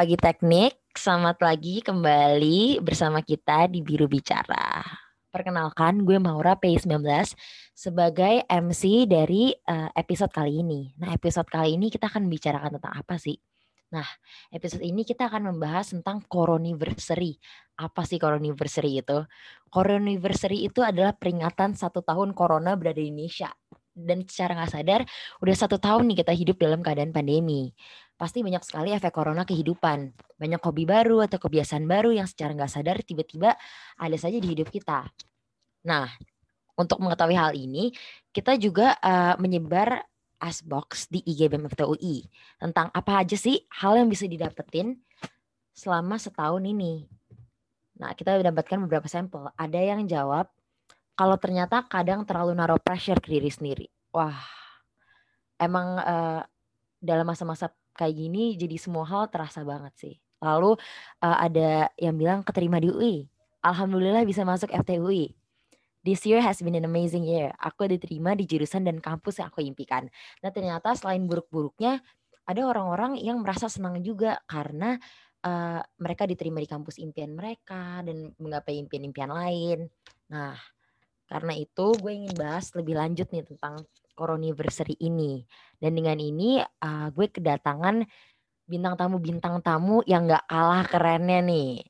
[0.00, 0.96] Pagi teknik.
[0.96, 4.80] Selamat lagi kembali bersama kita di Biru Bicara.
[5.28, 7.04] Perkenalkan, gue Maura P19
[7.76, 10.96] sebagai MC dari uh, episode kali ini.
[10.96, 13.36] Nah, episode kali ini kita akan bicarakan tentang apa sih?
[13.92, 14.08] Nah,
[14.48, 17.36] episode ini kita akan membahas tentang Coroniversary.
[17.76, 19.28] Apa sih Coroniversary itu?
[19.68, 23.52] Coroniversary itu adalah peringatan satu tahun Corona berada di Indonesia
[24.00, 25.00] dan secara nggak sadar
[25.44, 27.74] udah satu tahun nih kita hidup dalam keadaan pandemi.
[28.20, 30.12] Pasti banyak sekali efek corona kehidupan.
[30.36, 33.56] Banyak hobi baru atau kebiasaan baru yang secara nggak sadar tiba-tiba
[33.96, 35.08] ada saja di hidup kita.
[35.88, 36.04] Nah,
[36.76, 37.96] untuk mengetahui hal ini,
[38.28, 40.04] kita juga uh, menyebar
[40.36, 42.28] Asbox di IG BMFTUI
[42.60, 45.00] tentang apa aja sih hal yang bisa didapetin
[45.72, 47.08] selama setahun ini.
[48.00, 49.48] Nah, kita mendapatkan beberapa sampel.
[49.56, 50.48] Ada yang jawab
[51.16, 53.86] kalau ternyata kadang terlalu naruh pressure ke diri sendiri.
[54.12, 54.36] Wah,
[55.56, 56.40] emang uh,
[57.00, 60.14] dalam masa-masa kayak gini jadi semua hal terasa banget sih.
[60.40, 60.80] Lalu
[61.20, 63.16] uh, ada yang bilang keterima di UI.
[63.60, 65.36] Alhamdulillah bisa masuk FTUI.
[66.00, 67.52] This year has been an amazing year.
[67.60, 70.08] Aku diterima di jurusan dan kampus yang aku impikan.
[70.40, 72.00] Nah ternyata selain buruk-buruknya,
[72.48, 74.96] ada orang-orang yang merasa senang juga karena
[75.44, 79.86] uh, mereka diterima di kampus impian mereka dan menggapai impian-impian lain.
[80.32, 80.56] Nah,
[81.30, 83.78] karena itu gue ingin bahas lebih lanjut nih tentang
[84.20, 85.40] Coroniversary ini.
[85.80, 88.04] Dan dengan ini uh, gue kedatangan
[88.68, 91.80] bintang tamu-bintang tamu yang gak kalah kerennya nih.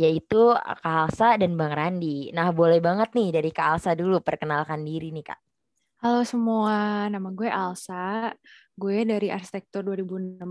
[0.00, 2.32] Yaitu Kak Alsa dan Bang Randi.
[2.32, 5.40] Nah boleh banget nih dari Kak Alsa dulu perkenalkan diri nih Kak.
[5.98, 8.32] Halo semua, nama gue Alsa.
[8.78, 10.46] Gue dari Arsitektur 2016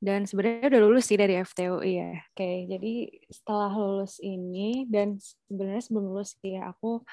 [0.00, 2.24] dan sebenarnya udah lulus sih dari FTUI ya.
[2.32, 2.92] Oke, jadi
[3.28, 7.04] setelah lulus ini dan sebenarnya sebelum lulus ya aku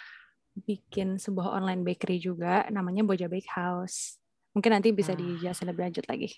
[0.66, 4.18] bikin sebuah online bakery juga namanya Boja Bake House.
[4.57, 5.22] Mungkin nanti bisa nah.
[5.22, 6.29] dijelasin lebih lanjut lagi.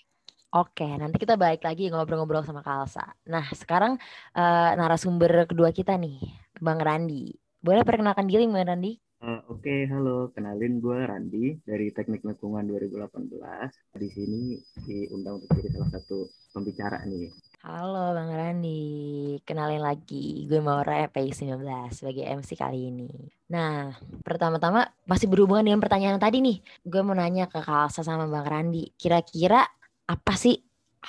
[0.50, 3.06] Oke, nanti kita balik lagi ngobrol-ngobrol sama Kalsa.
[3.30, 3.94] Nah, sekarang
[4.34, 6.18] uh, narasumber kedua kita nih,
[6.58, 7.30] Bang Randi.
[7.62, 8.98] Boleh perkenalkan diri, Bang Randi?
[9.22, 10.32] Uh, Oke, okay, halo.
[10.34, 14.00] Kenalin gue Randi dari Teknik Lingkungan 2018.
[14.00, 17.30] Di sini diundang untuk jadi salah satu pembicara nih.
[17.60, 20.48] Halo Bang Randi, kenalin lagi.
[20.48, 21.60] Gue Maura EPI 19
[21.92, 23.12] sebagai MC kali ini.
[23.52, 23.92] Nah,
[24.24, 26.64] pertama-tama masih berhubungan dengan pertanyaan tadi nih.
[26.88, 28.96] Gue mau nanya ke Kalsa sama Bang Randi.
[28.96, 29.60] Kira-kira
[30.08, 30.56] apa sih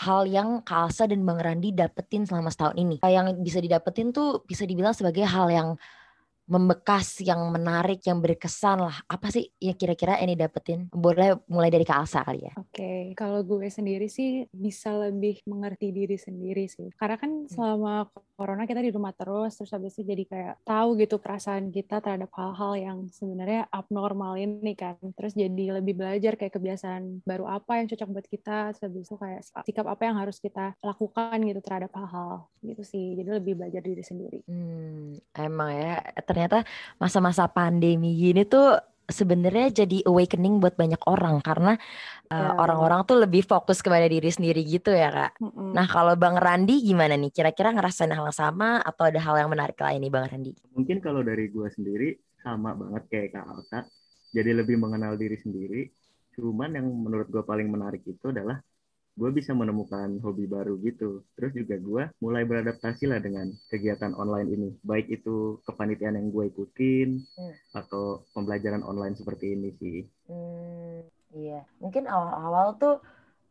[0.04, 3.00] hal yang Kalsa dan Bang Randi dapetin selama setahun ini?
[3.00, 5.80] Yang bisa didapetin tuh bisa dibilang sebagai hal yang
[6.52, 9.00] membekas, yang menarik, yang berkesan lah.
[9.08, 10.92] Apa sih yang kira-kira ini dapetin?
[10.92, 12.54] Boleh mulai dari Kak Alsa kali ya.
[12.60, 13.02] Oke, okay.
[13.16, 16.92] kalau gue sendiri sih bisa lebih mengerti diri sendiri sih.
[17.00, 17.50] Karena kan hmm.
[17.56, 22.02] selama corona kita di rumah terus, terus habis itu jadi kayak tahu gitu perasaan kita
[22.02, 24.98] terhadap hal-hal yang sebenarnya abnormal ini kan.
[25.14, 29.16] Terus jadi lebih belajar kayak kebiasaan baru apa yang cocok buat kita, terus habis itu
[29.22, 33.14] kayak sikap apa yang harus kita lakukan gitu terhadap hal-hal gitu sih.
[33.14, 34.40] Jadi lebih belajar diri sendiri.
[34.50, 36.66] Hmm, emang ya, ternyata
[36.98, 41.76] masa-masa pandemi gini tuh sebenarnya jadi awakening buat banyak orang karena
[42.32, 45.32] uh, orang-orang tuh lebih fokus kepada diri sendiri gitu ya kak.
[45.42, 45.72] Mm-hmm.
[45.76, 47.32] Nah kalau Bang Randi gimana nih?
[47.34, 50.54] Kira-kira ngerasain hal yang sama atau ada hal yang menarik lain nih Bang Randi?
[50.78, 53.80] Mungkin kalau dari gue sendiri sama banget kayak Kak Alta.
[54.32, 55.82] Jadi lebih mengenal diri sendiri.
[56.32, 58.64] Cuman yang menurut gue paling menarik itu adalah
[59.12, 61.24] gue bisa menemukan hobi baru gitu.
[61.36, 64.70] Terus juga gue mulai beradaptasi lah dengan kegiatan online ini.
[64.82, 67.56] Baik itu kepanitiaan yang gue ikutin hmm.
[67.76, 70.00] atau pembelajaran online seperti ini sih.
[70.32, 71.04] Hmm,
[71.36, 72.96] iya, mungkin awal-awal tuh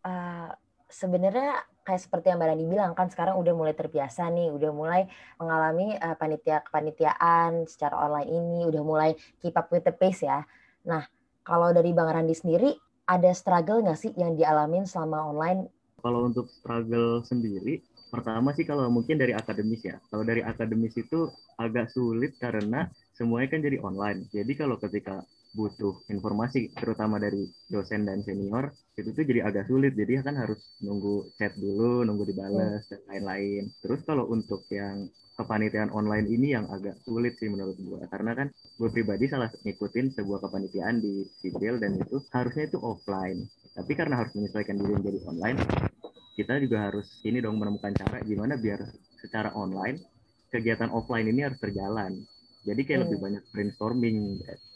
[0.09, 0.51] uh,
[0.89, 5.03] sebenarnya kayak seperti yang Mbak Rani bilang kan sekarang udah mulai terbiasa nih, udah mulai
[5.37, 9.11] mengalami uh, panitia kepanitiaan secara online ini, udah mulai
[9.41, 10.45] keep up with the pace ya.
[10.89, 11.05] Nah,
[11.45, 15.67] kalau dari Bang Randi sendiri ada struggle nggak sih yang dialamin selama online?
[15.99, 19.99] Kalau untuk struggle sendiri, pertama sih kalau mungkin dari akademis ya.
[20.09, 21.27] Kalau dari akademis itu
[21.59, 22.87] agak sulit karena
[23.19, 24.31] semuanya kan jadi online.
[24.31, 29.99] Jadi kalau ketika butuh informasi terutama dari dosen dan senior itu tuh jadi agak sulit
[29.99, 32.91] jadi kan harus nunggu chat dulu nunggu dibalas hmm.
[32.95, 38.05] dan lain-lain terus kalau untuk yang kepanitiaan online ini yang agak sulit sih menurut gue
[38.13, 43.49] karena kan gue pribadi salah ngikutin sebuah kepanitiaan di sipil dan itu harusnya itu offline.
[43.71, 45.59] Tapi karena harus menyesuaikan diri menjadi online
[46.41, 48.81] kita juga harus ini dong menemukan cara gimana biar
[49.21, 50.01] secara online
[50.49, 52.17] kegiatan offline ini harus berjalan.
[52.61, 53.05] Jadi kayak hmm.
[53.09, 54.17] lebih banyak brainstorming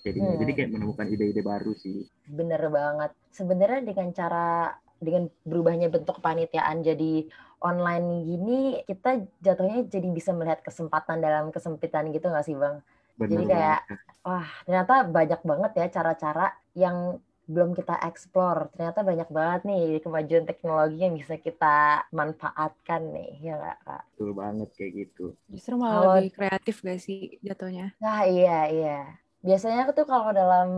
[0.05, 0.33] jadinya.
[0.33, 0.41] Hmm.
[0.41, 2.05] jadi kayak menemukan ide-ide baru sih.
[2.29, 3.11] Bener banget.
[3.33, 7.29] Sebenarnya dengan cara dengan berubahnya bentuk panitiaan jadi
[7.61, 12.81] online gini kita jatuhnya jadi bisa melihat kesempatan dalam kesempitan gitu nggak sih bang
[13.15, 14.01] Bener jadi kayak banget.
[14.27, 16.97] wah ternyata banyak banget ya cara-cara yang
[17.45, 18.73] belum kita explore.
[18.73, 24.03] Ternyata banyak banget nih kemajuan teknologi yang bisa kita manfaatkan nih, ya nggak kak?
[24.17, 25.25] Betul banget kayak gitu.
[25.53, 27.93] Justru malah Kalau- lebih kreatif gak sih jatuhnya?
[28.01, 28.99] Nah iya iya.
[29.45, 30.69] Biasanya tuh kalau dalam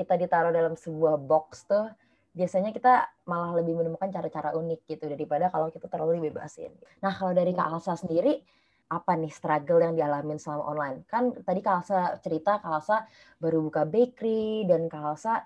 [0.00, 1.92] kita ditaruh dalam sebuah box tuh,
[2.32, 6.72] biasanya kita malah lebih menemukan cara-cara unik gitu daripada kalau kita terlalu dibebasin.
[7.04, 8.40] Nah kalau dari Kak Alsa sendiri,
[8.88, 10.98] apa nih struggle yang dialamin selama online?
[11.04, 13.04] Kan tadi Kak Alsa cerita Kak Alsa
[13.36, 15.44] baru buka bakery dan Kak Alsa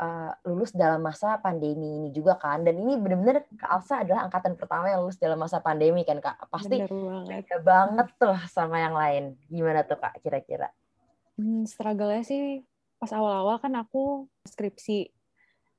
[0.00, 2.66] uh, lulus dalam masa pandemi ini juga kan.
[2.66, 6.50] Dan ini benar-benar Kak Alsa adalah angkatan pertama yang lulus dalam masa pandemi kan Kak.
[6.50, 7.46] Pasti banget.
[7.46, 9.38] beda banget tuh sama yang lain.
[9.46, 10.72] Gimana tuh Kak kira-kira?
[11.38, 12.66] Hmm, struggle-nya sih
[13.00, 15.19] pas awal-awal kan aku skripsi.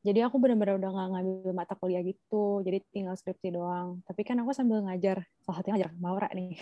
[0.01, 2.65] Jadi aku benar-benar udah nggak ngambil mata kuliah gitu.
[2.65, 4.01] Jadi tinggal skripsi doang.
[4.09, 5.21] Tapi kan aku sambil ngajar.
[5.45, 6.57] Salah satunya ngajar Maura nih.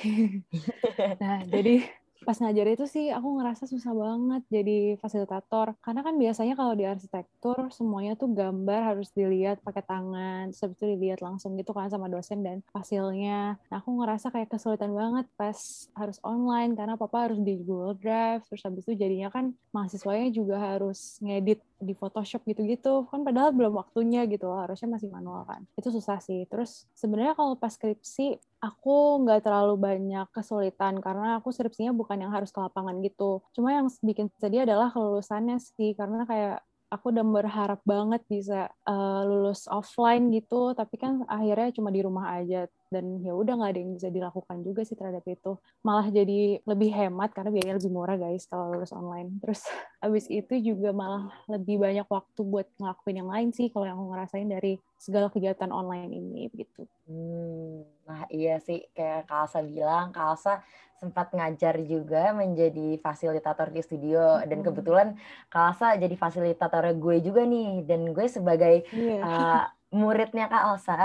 [1.23, 1.87] nah, jadi
[2.23, 5.75] pas ngajar itu sih aku ngerasa susah banget jadi fasilitator.
[5.79, 10.85] Karena kan biasanya kalau di arsitektur semuanya tuh gambar harus dilihat pakai tangan terus itu
[10.95, 13.57] dilihat langsung gitu kan sama dosen dan hasilnya.
[13.59, 15.57] Nah, aku ngerasa kayak kesulitan banget pas
[15.95, 20.59] harus online karena papa harus di Google Drive terus habis itu jadinya kan mahasiswanya juga
[20.59, 23.07] harus ngedit di Photoshop gitu-gitu.
[23.07, 25.63] Kan padahal belum waktunya gitu loh harusnya masih manual kan.
[25.79, 26.43] Itu susah sih.
[26.51, 32.31] Terus sebenarnya kalau pas skripsi aku nggak terlalu banyak kesulitan karena aku skripsinya bukan yang
[32.35, 33.39] harus ke lapangan gitu.
[33.55, 36.59] Cuma yang bikin sedih adalah kelulusannya sih karena kayak
[36.89, 42.33] aku udah berharap banget bisa uh, lulus offline gitu tapi kan akhirnya cuma di rumah
[42.33, 45.55] aja dan ya udah nggak ada yang bisa dilakukan juga sih terhadap itu.
[45.85, 49.37] Malah jadi lebih hemat karena biayanya lebih murah guys kalau lulus online.
[49.45, 49.61] Terus
[50.05, 54.09] abis itu juga malah lebih banyak waktu buat ngelakuin yang lain sih kalau yang aku
[54.09, 56.83] ngerasain dari segala kegiatan online ini gitu.
[57.05, 58.83] Hmm, nah iya sih.
[58.91, 60.53] Kayak Kak Alsa bilang, Kak Alsa
[60.99, 64.43] sempat ngajar juga menjadi fasilitator di studio.
[64.43, 64.67] Dan Hmm.
[64.67, 65.07] kebetulan
[65.47, 67.85] Kak Alsa jadi fasilitator gue juga nih.
[67.87, 69.21] Dan gue sebagai Iya.
[69.23, 70.97] uh, muridnya Kak Alsa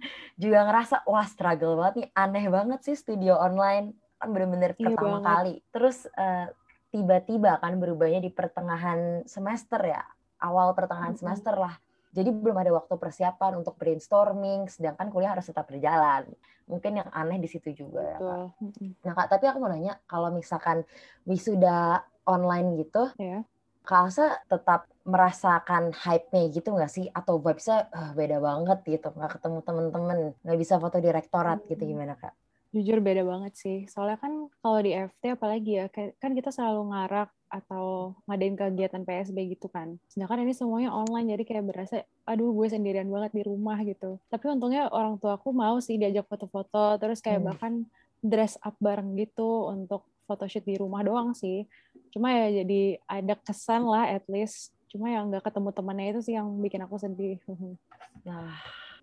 [0.42, 5.20] juga ngerasa wah struggle banget nih aneh banget sih studio online kan bener-bener Iya pertama
[5.20, 5.28] banget.
[5.28, 6.48] kali terus uh,
[6.88, 10.02] tiba-tiba kan berubahnya di pertengahan semester ya
[10.40, 11.20] awal pertengahan Mm-mm.
[11.20, 11.76] semester lah
[12.10, 16.26] jadi belum ada waktu persiapan untuk brainstorming sedangkan kuliah harus tetap berjalan
[16.66, 18.46] mungkin yang aneh di situ juga ya Kak.
[19.04, 20.82] Nah Kak tapi aku mau nanya kalau misalkan
[21.22, 23.42] wisuda online gitu Ya.
[23.88, 24.80] Kak Alsa tetap
[25.12, 27.06] merasakan hype-nya gitu nggak sih?
[27.18, 31.82] Atau vibes-nya "Ah, beda banget gitu, nggak ketemu temen-temen, nggak bisa foto di rektorat gitu
[31.90, 32.32] gimana Kak?
[32.74, 33.78] Jujur beda banget sih.
[33.90, 34.32] Soalnya kan
[34.62, 35.86] kalau di FT apalagi ya,
[36.22, 39.98] kan kita selalu ngarak atau ngadain kegiatan PSB gitu kan.
[40.06, 44.22] Sedangkan ini semuanya online, jadi kayak berasa, aduh gue sendirian banget di rumah gitu.
[44.30, 47.48] Tapi untungnya orang tua aku mau sih diajak foto-foto, terus kayak Hmm.
[47.50, 47.72] bahkan
[48.22, 51.66] dress up bareng gitu untuk photoshoot di rumah doang sih.
[52.14, 54.70] Cuma ya jadi ada kesan lah at least.
[54.86, 57.42] Cuma yang nggak ketemu temannya itu sih yang bikin aku sedih.
[58.20, 58.52] Nah,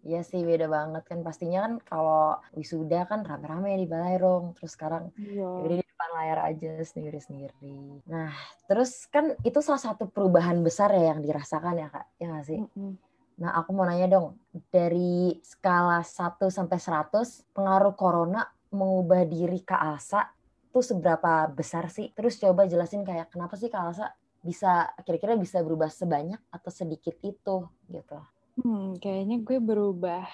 [0.06, 1.26] iya sih beda banget kan.
[1.26, 5.42] Pastinya kan kalau wisuda kan rame-rame di Balairung, terus sekarang Iya.
[5.42, 8.06] ya udah di depan layar aja sendiri-sendiri.
[8.06, 8.30] Nah,
[8.70, 12.62] terus kan itu salah satu perubahan besar ya yang dirasakan ya Kak, ya nggak sih?
[12.62, 12.94] Mm-mm.
[13.42, 14.38] Nah, aku mau nanya dong,
[14.70, 20.30] dari skala 1 sampai 100, pengaruh corona mengubah diri Kak Alsa
[20.78, 22.14] tuh seberapa besar sih?
[22.14, 24.14] Terus coba jelasin kayak kenapa sih Kak Alsa
[24.46, 28.18] bisa kira-kira bisa berubah sebanyak atau sedikit itu gitu.
[28.62, 30.30] Hmm, kayaknya gue berubah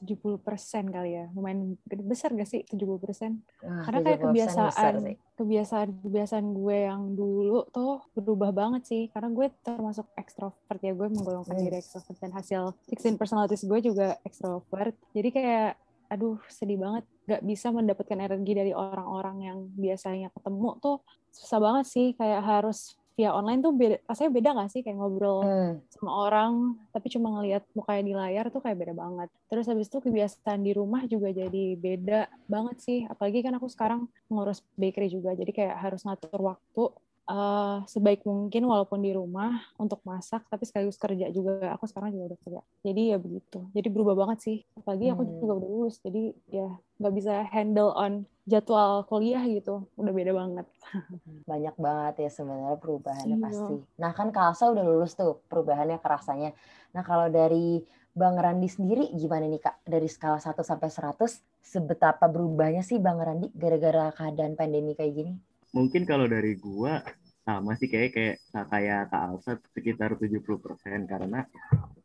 [0.00, 1.28] 70% kali ya.
[1.36, 1.76] Lumayan
[2.08, 3.44] besar gak sih 70%?
[3.62, 4.96] Wah, Karena kayak 70% besar kebiasaan
[5.36, 9.02] kebiasaan-kebiasaan gue yang dulu tuh berubah banget sih.
[9.12, 10.96] Karena gue termasuk ekstrovert ya.
[10.96, 11.64] Gue menggolongkan Hmm.
[11.68, 14.96] diri ekstrovert dan hasil 16 personalities gue juga ekstrovert.
[15.12, 15.76] Jadi kayak
[16.12, 20.96] aduh sedih banget gak bisa mendapatkan energi dari orang-orang yang biasanya ketemu tuh
[21.30, 22.06] susah banget sih.
[22.18, 24.80] Kayak harus via online tuh beda, rasanya beda gak sih?
[24.82, 26.52] Kayak ngobrol Hmm, sama orang
[26.90, 29.28] tapi cuma ngelihat mukanya di layar tuh kayak beda banget.
[29.52, 32.98] Terus habis itu kebiasaan di rumah juga jadi beda banget sih.
[33.06, 36.82] Apalagi kan aku sekarang ngurus bakery juga jadi kayak harus ngatur waktu
[37.30, 42.34] eh, sebaik mungkin walaupun di rumah untuk masak tapi sekaligus kerja juga aku sekarang juga
[42.34, 45.38] udah kerja jadi ya begitu jadi berubah banget sih apalagi aku Hmm.
[45.40, 48.12] juga udah lulus jadi ya nggak bisa handle on
[48.42, 50.66] jadwal kuliah gitu udah beda banget
[51.50, 53.44] banyak banget ya sebenarnya perubahannya Iya.
[53.46, 53.76] pasti.
[54.02, 56.50] Nah, kan Kak Alsa udah lulus tuh, perubahannya kerasanya.
[56.94, 57.80] Nah, kalau dari
[58.12, 59.86] Bang Randi sendiri gimana nih Kak?
[59.86, 65.32] Dari skala 1 sampai 100, sebetapa berubahnya sih Bang Randi gara-gara keadaan pandemi kayak gini?
[65.72, 67.00] Mungkin kalau dari gua
[67.42, 68.36] sama sih kayak kayak
[68.70, 71.42] kayak Kak Alsa sekitar 70% karena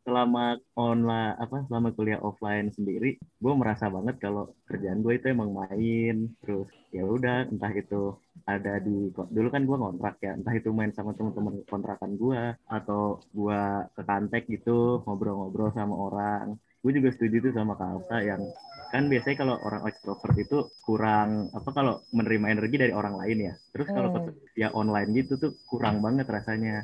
[0.02, 5.52] selama online apa selama kuliah offline sendiri gue merasa banget kalau kerjaan gue itu emang
[5.52, 6.32] main.
[6.42, 8.16] Terus ya udah entah itu
[8.48, 13.20] ada di dulu kan gue ngontrak ya entah itu main sama teman-teman kontrakan gue atau
[13.30, 13.60] gue
[13.94, 18.42] ke kantek gitu ngobrol-ngobrol sama orang gue juga setuju tuh sama Kalsa yang
[18.88, 23.54] kan biasanya kalau orang extrovert itu kurang apa kalau menerima energi dari orang lain ya
[23.74, 24.32] terus kalau Hmm.
[24.56, 26.82] ya online gitu tuh kurang banget rasanya.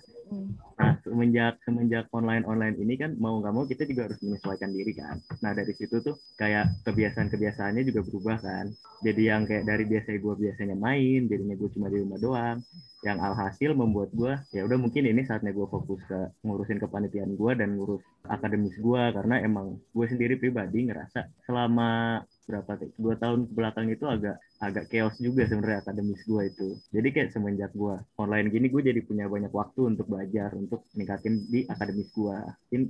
[0.75, 4.93] Nah, semenjak semenjak online online ini kan mau nggak mau kita juga harus menyesuaikan diri
[4.97, 5.23] kan.
[5.39, 8.67] Nah dari situ tuh kayak kebiasaan kebiasaannya juga berubah kan.
[9.07, 12.59] Jadi yang kayak dari biasa gue biasanya main, jadinya gue cuma di rumah doang.
[13.07, 17.53] Yang alhasil membuat gue ya udah mungkin ini saatnya gue fokus ke ngurusin kepanitiaan gue
[17.55, 23.89] dan ngurus akademis gue karena emang gue sendiri pribadi ngerasa selama berapa dua tahun belakang
[23.89, 26.69] itu agak agak chaos juga sebenarnya akademis gue itu.
[26.91, 31.45] Jadi kayak semenjak gue online gini gue jadi punya banyak waktu untuk belajar untuk ningkatin
[31.49, 32.37] di akademis gue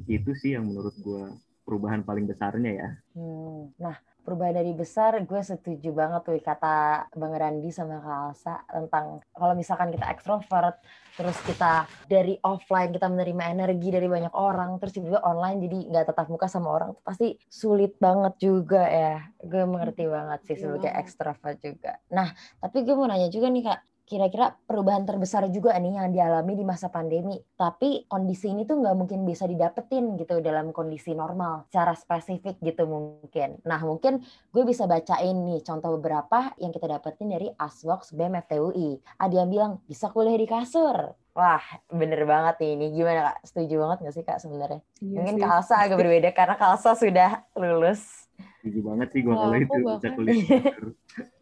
[0.07, 2.89] itu sih yang menurut gue perubahan paling besarnya ya.
[3.17, 3.73] Hmm.
[3.81, 9.21] Nah, perubahan dari besar, gue setuju banget tuh kata Bang Randi sama Kak Alsa tentang
[9.37, 10.81] kalau misalkan kita ekstrovert,
[11.15, 16.07] terus kita dari offline kita menerima energi dari banyak orang, terus juga online jadi nggak
[16.11, 19.21] tetap muka sama orang, pasti sulit banget juga ya.
[19.45, 22.01] Gue mengerti banget sih Iya sebagai ekstrovert juga.
[22.09, 26.53] Nah, tapi gue mau nanya juga nih Kak, kira-kira perubahan terbesar juga nih yang dialami
[26.55, 27.41] di masa pandemi.
[27.57, 32.85] Tapi kondisi ini tuh nggak mungkin bisa didapetin gitu dalam kondisi normal, secara spesifik gitu
[32.85, 33.59] mungkin.
[33.65, 34.21] Nah mungkin
[34.53, 39.01] gue bisa bacain nih contoh beberapa yang kita dapetin dari Aswox BEM FTUI.
[39.17, 41.24] Ada yang bilang bisa kuliah di kasur.
[41.35, 41.59] Wah
[41.91, 42.87] bener banget nih ini.
[42.95, 43.39] Gimana kak?
[43.51, 44.81] Setuju banget nggak sih kak sebenarnya?
[45.03, 45.43] Iya Mungkin sih.
[45.43, 48.31] Kak Alsa agak berbeda karena Kak Alsa sudah lulus.
[48.63, 50.17] Setuju banget sih gue Kalau kalau aku itu bahkan-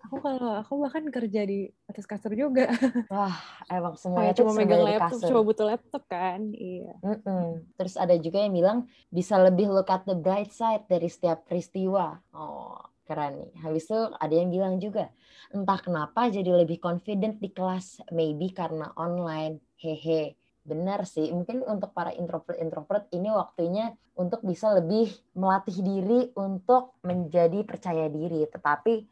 [0.02, 2.68] Aku kalau aku bahkan kerja di atas kasur juga.
[3.12, 3.32] Wah
[3.70, 5.28] emang semuanya cuma megang laptop, kasur.
[5.32, 6.40] cuma butuh laptop kan.
[6.52, 7.00] Iya.
[7.00, 7.64] Mm-mm.
[7.80, 12.20] Terus ada juga yang bilang bisa lebih look at the bright side dari setiap peristiwa.
[12.37, 12.76] Oh,
[13.08, 13.52] keren nih.
[13.64, 15.08] Habis itu ada yang bilang juga,
[15.49, 19.56] entah kenapa jadi lebih confident di kelas, maybe karena online.
[19.83, 20.39] Hehe.
[20.62, 27.67] Benar sih, mungkin untuk para introvert-introvert ini waktunya untuk bisa lebih melatih diri untuk menjadi
[27.67, 29.03] percaya diri, tetapi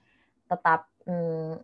[0.47, 1.59] tetap hmm,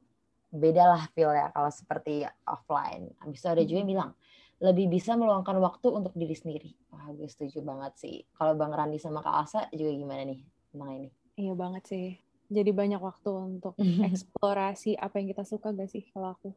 [0.50, 3.14] beda lah feel ya kalau seperti offline.
[3.22, 4.10] Habis itu ada juga yang bilang
[4.58, 6.70] lebih bisa meluangkan waktu untuk diri sendiri.
[6.90, 8.24] Wah, gue setuju banget sih.
[8.34, 10.40] Kalau Bang Randi sama Kak Asa juga gimana nih
[10.72, 11.08] tentang ini?
[11.36, 12.06] Iya banget sih.
[12.48, 13.76] Jadi banyak waktu untuk
[14.08, 16.56] eksplorasi apa yang kita suka gak sih kalau aku?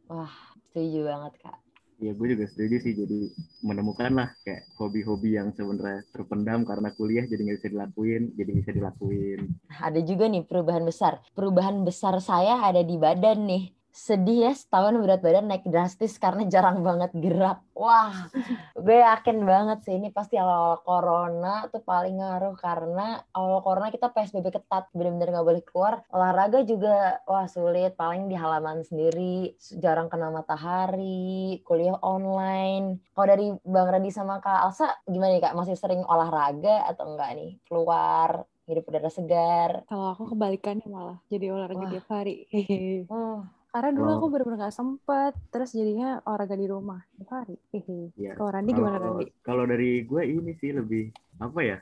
[0.72, 1.60] Setuju banget, Kak.
[2.06, 3.20] Ya gue juga setuju sih jadi
[3.68, 8.72] menemukan lah kayak hobi-hobi yang sebenarnya terpendam karena kuliah jadi nggak bisa dilakuin jadi bisa
[8.78, 9.40] dilakuin
[9.88, 11.14] Ada juga nih perubahan besar.
[11.38, 13.64] Perubahan besar saya ada di badan nih.
[13.90, 17.60] Sedih ya setahun berat badan naik drastis karena jarang banget gerak.
[17.74, 18.30] Wah,
[18.86, 24.14] gue yakin banget sih ini pasti awal corona tuh paling ngaruh karena awal corona kita
[24.14, 25.94] PSBB ketat, bener-bener nggak boleh keluar.
[26.14, 33.02] Olahraga juga wah sulit, paling di halaman sendiri, jarang kena matahari, kuliah online.
[33.18, 35.58] Kalau dari Bang Radi sama Kak Alsa gimana nih Kak?
[35.58, 37.52] Masih sering olahraga atau enggak nih?
[37.66, 39.72] Keluar, hidup udara segar.
[39.90, 42.46] Kalau aku kebalikannya malah jadi olahraga tiap hari.
[43.10, 47.56] Oh, Karena dulu aku benar-benar gak sempet, terus jadinya olahraga di rumah tiap hari.
[47.70, 48.10] Hehe.
[48.18, 49.26] ya Kalau Randi gimana Randi?
[49.46, 51.04] kalau dari gue ini sih lebih
[51.38, 51.78] apa ya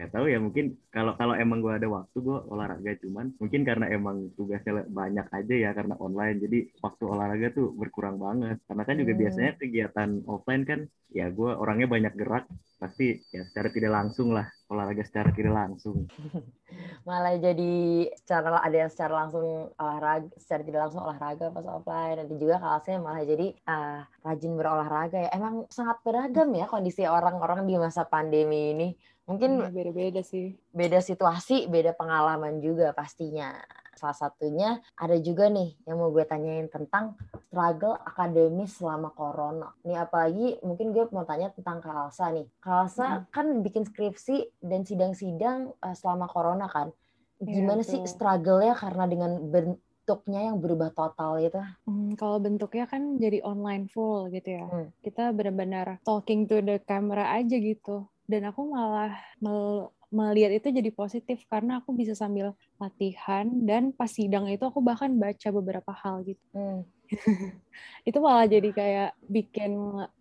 [0.00, 3.86] nggak tahu ya mungkin kalau kalau emang gue ada waktu gue olahraga cuman mungkin karena
[3.92, 8.96] emang tugasnya banyak aja ya karena online jadi waktu olahraga tuh berkurang banget karena kan
[8.96, 9.20] juga Hmm.
[9.20, 10.80] biasanya kegiatan offline kan
[11.12, 12.48] ya gue orangnya banyak gerak
[12.80, 16.08] pasti ya secara tidak langsung lah olahraga secara tidak langsung
[17.08, 17.72] malah jadi
[18.16, 22.16] secara ada yang secara langsung olahraga, secara tidak langsung olahraga pas offline.
[22.20, 25.30] Nanti juga kelasnya malah jadi ah, rajin berolahraga ya.
[25.34, 28.88] Emang sangat beragam ya kondisi orang-orang di masa pandemi ini.
[29.30, 30.58] Mungkin Iya, beda-beda sih.
[30.74, 33.54] beda situasi, beda pengalaman juga pastinya.
[33.94, 37.14] Salah satunya ada juga nih yang mau gue tanyain tentang
[37.46, 39.70] struggle akademis selama corona.
[39.86, 42.48] Nih apalagi mungkin gue mau tanya tentang Kak Alsa nih.
[42.58, 46.90] Kak Alsa kan bikin skripsi dan sidang-sidang eh, selama corona kan.
[47.38, 48.10] Iya, Gimana sih betul.
[48.10, 51.60] struggle-nya karena dengan bentuknya yang berubah total itu?
[51.84, 54.66] Hmm, kalau bentuknya kan jadi online full gitu ya.
[54.66, 54.88] Hmm.
[55.04, 58.08] Kita benar-benar talking to the camera aja gitu.
[58.30, 59.10] Dan aku malah
[59.42, 64.82] mel- melihat itu jadi positif karena aku bisa sambil latihan dan pas sidang itu aku
[64.82, 66.42] bahkan baca beberapa hal gitu.
[66.54, 66.82] Hmm.
[68.08, 69.70] Itu malah jadi kayak bikin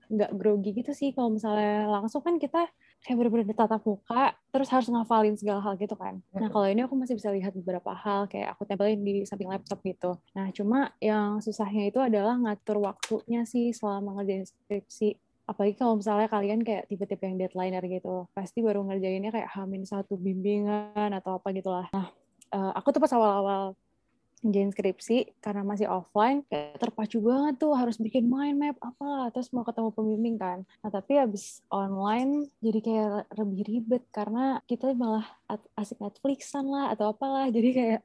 [0.09, 2.65] nggak grogi gitu sih kalau misalnya langsung kan kita
[3.05, 6.19] kayak bener-bener tatap muka terus harus ngafalin segala hal gitu kan.
[6.33, 6.51] Nah Mm-mm.
[6.51, 10.17] kalau ini aku masih bisa lihat beberapa hal kayak aku tempelin di samping laptop gitu.
[10.33, 15.15] Nah cuma yang susahnya itu adalah ngatur waktunya sih selama ngerjain skripsi.
[15.49, 20.13] Apalagi kalau misalnya kalian kayak tipe-tipe yang deadlineer gitu pasti baru ngerjainnya kayak hamin satu
[20.15, 21.89] bimbingan atau apa gitulah.
[21.89, 22.13] Nah
[22.53, 23.73] uh, aku tuh pas awal-awal
[24.39, 29.51] ngerjain skripsi karena masih offline kayak terpacu banget tuh harus bikin mind map apa terus
[29.51, 30.63] mau ketemu pembimbing kan.
[30.79, 35.27] Nah tapi habis online jadi kayak lebih ribet karena kita malah
[35.75, 37.51] asik Netflixan lah atau apalah.
[37.51, 38.01] Jadi kayak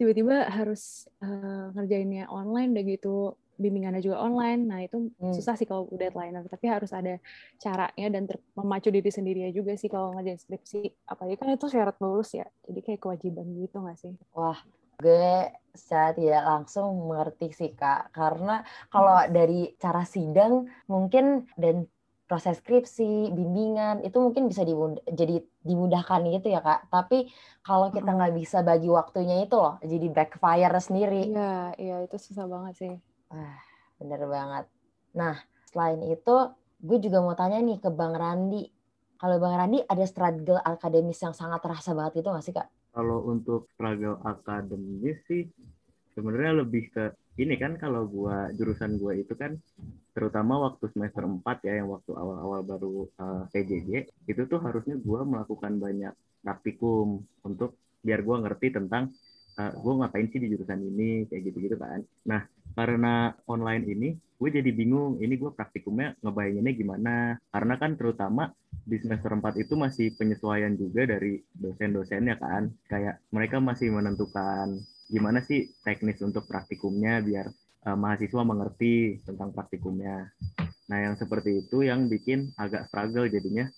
[0.00, 3.16] tiba-tiba harus uh, ngerjainnya online udah gitu
[3.56, 4.62] bimbingannya juga online.
[4.66, 5.34] Nah, itu hmm.
[5.34, 7.18] susah sih kalau deadline, tapi harus ada
[7.58, 11.08] caranya dan memacu diri sendiri juga sih kalau ngerjain skripsi.
[11.08, 12.46] Apalagi kan itu syarat lulus ya.
[12.66, 14.14] Jadi kayak kewajiban gitu nggak sih?
[14.34, 14.58] Wah,
[14.98, 18.14] gue secara tidak langsung mengerti sih Kak.
[18.14, 19.30] Karena kalau hmm.
[19.30, 21.86] dari cara sidang mungkin dan
[22.24, 26.88] proses skripsi, bimbingan itu mungkin bisa dimudah, jadi dimudahkan gitu ya kak.
[26.88, 27.28] Tapi
[27.60, 31.22] kalau kita nggak bisa bagi waktunya itu loh, jadi backfire sendiri.
[31.30, 32.94] Iya, iya itu susah banget sih.
[33.34, 33.58] Wah,
[33.98, 34.64] bener banget.
[35.18, 35.34] Nah,
[35.66, 36.36] selain itu,
[36.78, 38.70] gue juga mau tanya nih ke Bang Randi.
[39.18, 42.68] Kalau Bang Randi ada struggle akademis yang sangat terasa banget itu nggak sih, Kak?
[42.94, 45.50] Kalau untuk struggle akademis sih,
[46.14, 47.10] sebenarnya lebih ke
[47.42, 49.58] ini kan kalau gua jurusan gua itu kan
[50.14, 53.50] terutama waktu semester 4 ya yang waktu awal-awal baru uh,
[54.30, 56.14] itu tuh harusnya gua melakukan banyak
[56.46, 57.74] praktikum untuk
[58.06, 59.10] biar gua ngerti tentang
[59.58, 62.02] uh, gua ngapain sih di jurusan ini kayak gitu-gitu kan.
[62.26, 62.42] Nah,
[62.74, 67.16] karena online ini gue jadi bingung ini gue praktikumnya ngebayanginnya gimana?
[67.48, 68.50] Karena kan terutama
[68.84, 72.68] di semester 4 itu masih penyesuaian juga dari dosen-dosennya kan.
[72.90, 77.46] Kayak mereka masih menentukan gimana sih teknis untuk praktikumnya biar
[77.86, 80.34] uh, mahasiswa mengerti tentang praktikumnya.
[80.90, 83.70] Nah yang seperti itu yang bikin agak struggle jadinya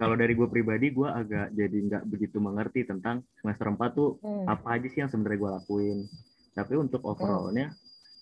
[0.00, 4.48] kalau dari gue pribadi gue agak jadi nggak begitu mengerti tentang semester 4 tuh hmm.
[4.48, 5.98] apa aja sih yang sebenarnya gue lakuin
[6.56, 7.10] tapi untuk hmm.
[7.12, 7.66] overallnya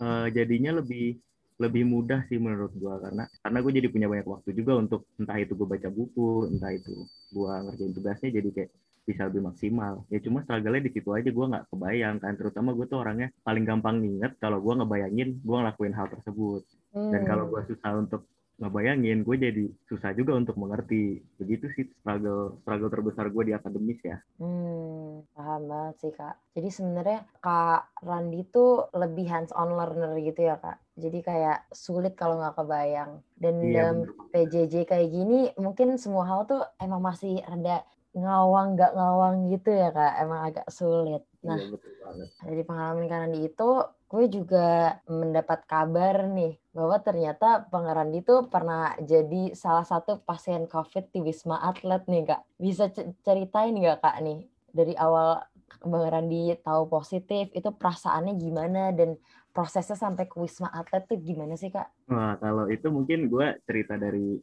[0.02, 1.22] uh, jadinya lebih
[1.58, 5.38] lebih mudah sih menurut gua karena karena gue jadi punya banyak waktu juga untuk entah
[5.38, 8.70] itu gue baca buku entah itu gue ngerjain tugasnya jadi kayak
[9.08, 12.86] bisa lebih maksimal ya cuma struggle di situ aja gue nggak kebayang kan terutama gue
[12.86, 16.62] tuh orangnya paling gampang inget kalau gue ngebayangin gue ngelakuin hal tersebut
[16.94, 17.10] hmm.
[17.10, 18.22] dan kalau gue susah untuk
[18.58, 21.22] ngebayangin gue jadi susah juga untuk mengerti.
[21.38, 24.18] Begitu sih struggle struggle terbesar gue di akademis ya.
[24.42, 26.34] Hmm paham banget sih kak.
[26.58, 30.82] Jadi sebenarnya kak Randi tuh lebih hands on learner gitu ya kak.
[30.98, 33.22] Jadi kayak sulit kalau nggak kebayang.
[33.38, 33.96] Dan iya, dalam
[34.34, 37.86] PJJ kayak gini mungkin semua hal tuh emang masih rada
[38.18, 40.12] ngawang nggak ngawang gitu ya kak.
[40.18, 41.22] Emang agak sulit.
[41.22, 42.28] Iya, nah iya, betul banget.
[42.42, 43.70] dari pengalaman Randi itu
[44.08, 50.64] gue juga mendapat kabar nih bahwa ternyata Bang Randi tuh pernah jadi salah satu pasien
[50.64, 52.40] COVID di Wisma Atlet nih kak.
[52.56, 52.88] Bisa
[53.20, 55.44] ceritain nggak kak nih dari awal
[55.84, 59.20] Bang Randi tahu positif itu perasaannya gimana dan
[59.52, 61.92] prosesnya sampai ke Wisma Atlet tuh gimana sih kak?
[62.08, 64.40] Wah kalau itu mungkin gue cerita dari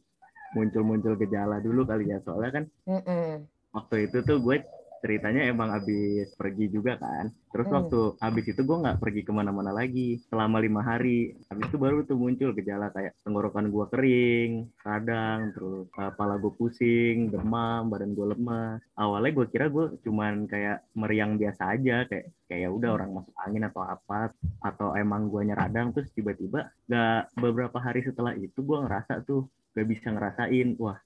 [0.54, 3.30] muncul-muncul gejala dulu kali ya soalnya kan mm -mm.
[3.74, 4.62] waktu itu tuh gue
[5.06, 7.76] ceritanya emang abis pergi juga kan terus hmm.
[7.78, 12.02] waktu abis itu gue nggak pergi ke mana-mana lagi selama lima hari abis itu baru
[12.02, 18.26] tuh muncul gejala kayak tenggorokan gue kering radang terus kepala gue pusing demam badan gue
[18.34, 22.98] lemas awalnya gue kira gue cuman kayak meriang biasa aja kayak kayak ya udah hmm.
[22.98, 24.34] orang masuk angin atau apa
[24.66, 29.46] atau emang gue radang terus tiba-tiba gak beberapa hari setelah itu gue ngerasa tuh
[29.78, 30.98] gak bisa ngerasain wah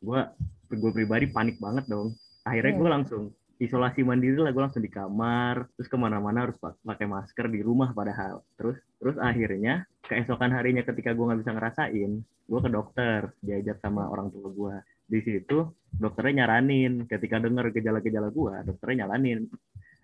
[0.00, 0.20] gue
[0.72, 2.96] gue pribadi panik banget dong akhirnya gue hmm.
[2.96, 3.24] langsung
[3.62, 7.94] isolasi mandiri lah gue langsung di kamar terus ke mana-mana harus pakai masker di rumah
[7.94, 8.42] padahal.
[8.58, 14.10] Terus terus akhirnya keesokan harinya ketika gue nggak bisa ngerasain gue ke dokter diajak sama
[14.10, 14.74] orang tua gue
[15.06, 19.46] di situ dokternya nyaranin ketika dengar gejala-gejala gue dokternya nyaranin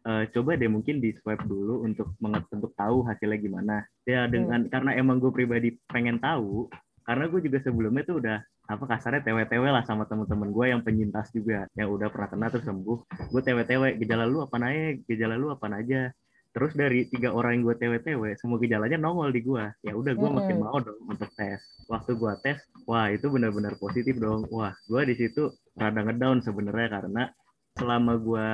[0.07, 3.77] e, coba deh mungkin di swab dulu untuk untuk tahu hasilnya gimana.
[4.07, 4.71] Ya dengan hmm.
[4.71, 6.71] karena emang gue pribadi pengen tahu
[7.03, 11.33] karena gue juga sebelumnya tuh udah apa kasarnya tewe-tewe lah sama temen-temen gue yang penyintas
[11.33, 12.99] juga yang udah pernah kena terus sembuh.
[13.33, 16.13] Gue tewe-tewe gejala lu apa aja gejala lu apa aja.
[16.53, 20.29] Terus dari tiga orang yang gue tewe-tewe semua gejalanya nongol di gue ya udah gue
[20.29, 21.65] makin mau dong untuk tes.
[21.89, 24.45] Waktu gue tes wah itu benar-benar positif dong.
[24.53, 27.23] Wah gue di situ rada ngedown sebenarnya karena
[27.73, 28.49] selama gue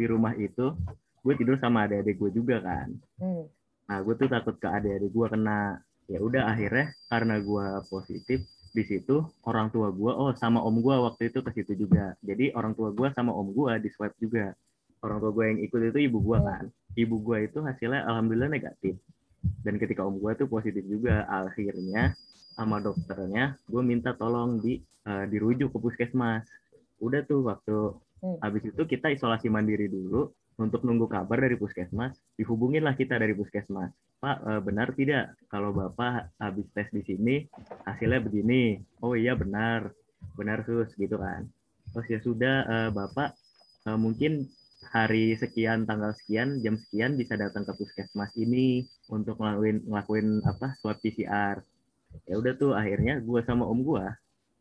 [0.00, 0.72] di rumah itu
[1.20, 2.88] gue tidur sama adik-adik gue juga kan.
[3.20, 3.44] Mm.
[3.88, 5.76] nah gue tuh takut ke adik-adik gue kena.
[6.08, 8.48] Ya udah akhirnya karena gue positif
[8.78, 12.14] di situ orang tua gue oh sama om gue waktu itu ke situ juga.
[12.22, 14.54] Jadi orang tua gue sama om gue di swab juga.
[15.02, 16.64] Orang tua gue yang ikut itu ibu gue kan.
[16.94, 18.94] Ibu gue itu hasilnya alhamdulillah negatif.
[19.66, 22.14] Dan ketika om gue tuh positif juga akhirnya
[22.54, 24.78] sama dokternya gue minta tolong di
[25.10, 26.46] uh, dirujuk ke puskesmas.
[27.02, 28.38] Udah tuh waktu Hmm.
[28.42, 32.18] Habis itu kita isolasi mandiri dulu untuk nunggu kabar dari puskesmas.
[32.34, 33.94] Dihubunginlah kita dari puskesmas.
[34.18, 37.46] Pak, eh, benar tidak kalau Bapak habis tes di sini
[37.86, 38.82] hasilnya begini?
[38.98, 39.94] Oh iya benar,
[40.34, 41.46] benar sus gitu kan.
[41.94, 43.38] Terus ya sudah eh, Bapak
[43.86, 44.50] eh, mungkin
[44.90, 50.74] hari sekian tanggal sekian jam sekian bisa datang ke puskesmas ini untuk ngelakuin ngelakuin apa
[50.82, 51.62] swab PCR.
[52.26, 54.06] Ya udah tuh akhirnya gue sama om gue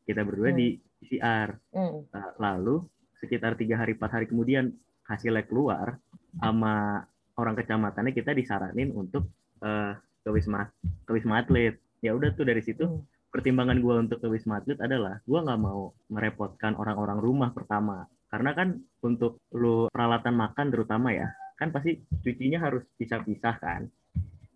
[0.06, 0.60] kita berdua Hmm.
[0.62, 0.68] di
[1.02, 1.58] PCR.
[1.74, 2.06] Hmm.
[2.38, 2.86] Lalu
[3.18, 4.70] sekitar tiga hari empat hari kemudian
[5.08, 5.98] hasilnya keluar
[6.38, 7.04] sama
[7.38, 9.32] orang kecamatannya kita disaranin untuk
[9.64, 10.68] uh, ke wisma
[11.08, 11.80] ke wisma atlet.
[12.04, 13.04] Ya udah tuh dari situ Hmm.
[13.34, 18.08] pertimbangan gue untuk ke wisma atlet adalah gue nggak mau merepotkan orang-orang rumah pertama.
[18.28, 23.88] Karena kan untuk lu peralatan makan terutama ya kan pasti cucinya harus pisah-pisah kan.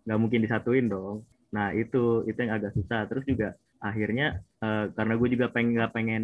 [0.04, 1.24] Nggak mungkin disatuin dong.
[1.52, 3.08] Nah itu itu yang agak susah.
[3.08, 3.48] Terus juga
[3.82, 6.22] akhirnya uh, karena gue juga pengen nggak pengen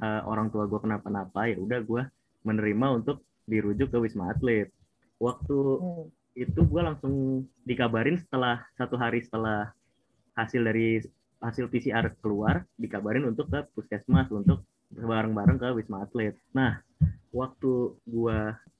[0.00, 2.02] uh, orang tua gue kenapa-napa ya udah gue
[2.46, 3.22] menerima untuk
[3.52, 4.72] dirujuk ke wisma atlet.
[5.20, 6.08] Waktu Hmm.
[6.32, 9.68] itu gue langsung dikabarin setelah satu hari setelah
[10.32, 11.04] hasil dari
[11.44, 16.32] hasil PCR keluar dikabarin untuk ke puskesmas untuk bareng-bareng ke wisma atlet.
[16.56, 16.80] Nah
[17.28, 18.38] waktu gue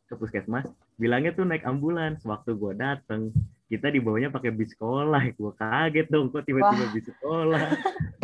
[0.08, 0.64] ke puskesmas
[0.96, 2.24] bilangnya tuh naik ambulans.
[2.24, 3.36] Waktu gue dateng
[3.68, 5.20] kita dibawanya pakai bis sekolah.
[5.36, 7.68] Gue kaget dong kok tiba-tiba bis sekolah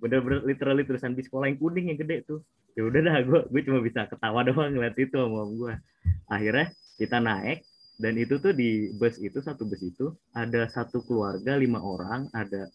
[0.00, 2.40] bener-bener literally tulisan bis sekolah yang kuning yang gede tuh.
[2.74, 5.74] Ya udah dah gue gue cuma bisa ketawa doang ngeliat itu sama om gue
[6.30, 7.66] akhirnya kita naik
[8.00, 12.70] dan itu tuh di bus itu satu bus itu ada satu keluarga lima orang ada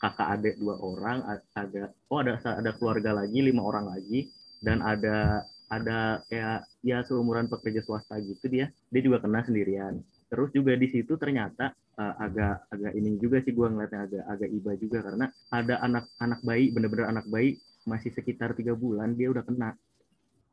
[0.00, 4.32] kakak adik dua orang ada oh ada ada keluarga lagi lima orang lagi
[4.62, 8.68] dan ada ada kayak ya seumuran pekerja swasta gitu dia.
[8.92, 13.52] Dia juga kena sendirian terus juga di situ ternyata eh, agak agak ini juga sih
[13.52, 18.08] gua ngeliatnya agak agak iba juga karena ada anak anak bayi bener-bener anak bayi masih
[18.16, 19.76] sekitar tiga bulan dia udah kena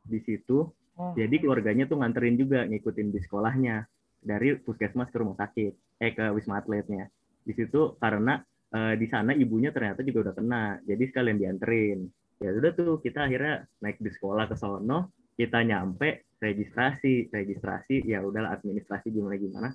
[0.04, 0.68] di situ
[1.00, 1.16] Oh.
[1.16, 3.88] jadi keluarganya tuh nganterin juga ngikutin di sekolahnya
[4.20, 7.08] dari puskesmas ke rumah sakit, eh ke wisma atletnya.
[7.40, 8.36] Di situ karena
[8.68, 11.98] eh, di sana ibunya ternyata juga udah kena, jadi sekalian dianterin.
[12.40, 18.24] Ya udah tuh kita akhirnya naik di sekolah ke sono, kita nyampe registrasi, registrasi ya
[18.24, 19.68] udahlah administrasi gimana gimana.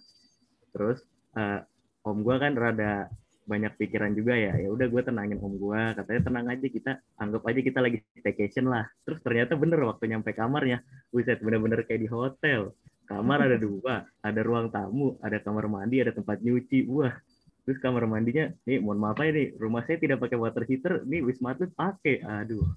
[0.74, 1.00] Terus
[1.38, 1.62] eh,
[2.04, 3.08] om gua kan rada
[3.46, 7.46] banyak pikiran juga ya ya udah gue tenangin om gue katanya tenang aja kita anggap
[7.46, 10.82] aja kita lagi staycation lah terus ternyata bener waktu nyampe kamarnya
[11.16, 12.76] Buset, bener-bener kayak di hotel.
[13.08, 16.92] Kamar ada dua, ada ruang tamu, ada kamar mandi, ada tempat nyuci.
[16.92, 17.16] Wah,
[17.64, 21.24] terus kamar mandinya, nih mohon maaf ya nih, rumah saya tidak pakai water heater, nih
[21.24, 22.20] Wisma Atlet pakai.
[22.20, 22.68] Aduh,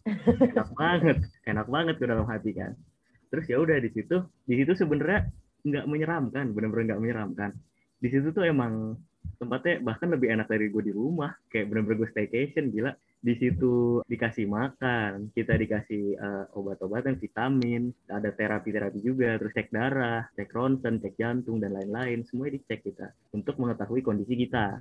[0.54, 1.18] enak banget,
[1.50, 2.78] enak banget ke dalam hati kan.
[3.28, 4.16] Terus ya udah di situ,
[4.48, 5.28] di situ sebenarnya
[5.64, 7.50] nggak menyeramkan, bener-bener nggak menyeramkan.
[7.98, 8.94] Di situ tuh emang
[9.36, 12.92] tempatnya bahkan lebih enak dari gue di rumah, kayak bener-bener gue staycation, gila.
[13.18, 20.30] Di situ dikasih makan, kita dikasih eh, obat-obatan, vitamin, ada terapi-terapi juga, terus cek darah,
[20.38, 24.78] cek ronsen, cek jantung dan lain-lain, semuanya dicek kita untuk mengetahui kondisi kita.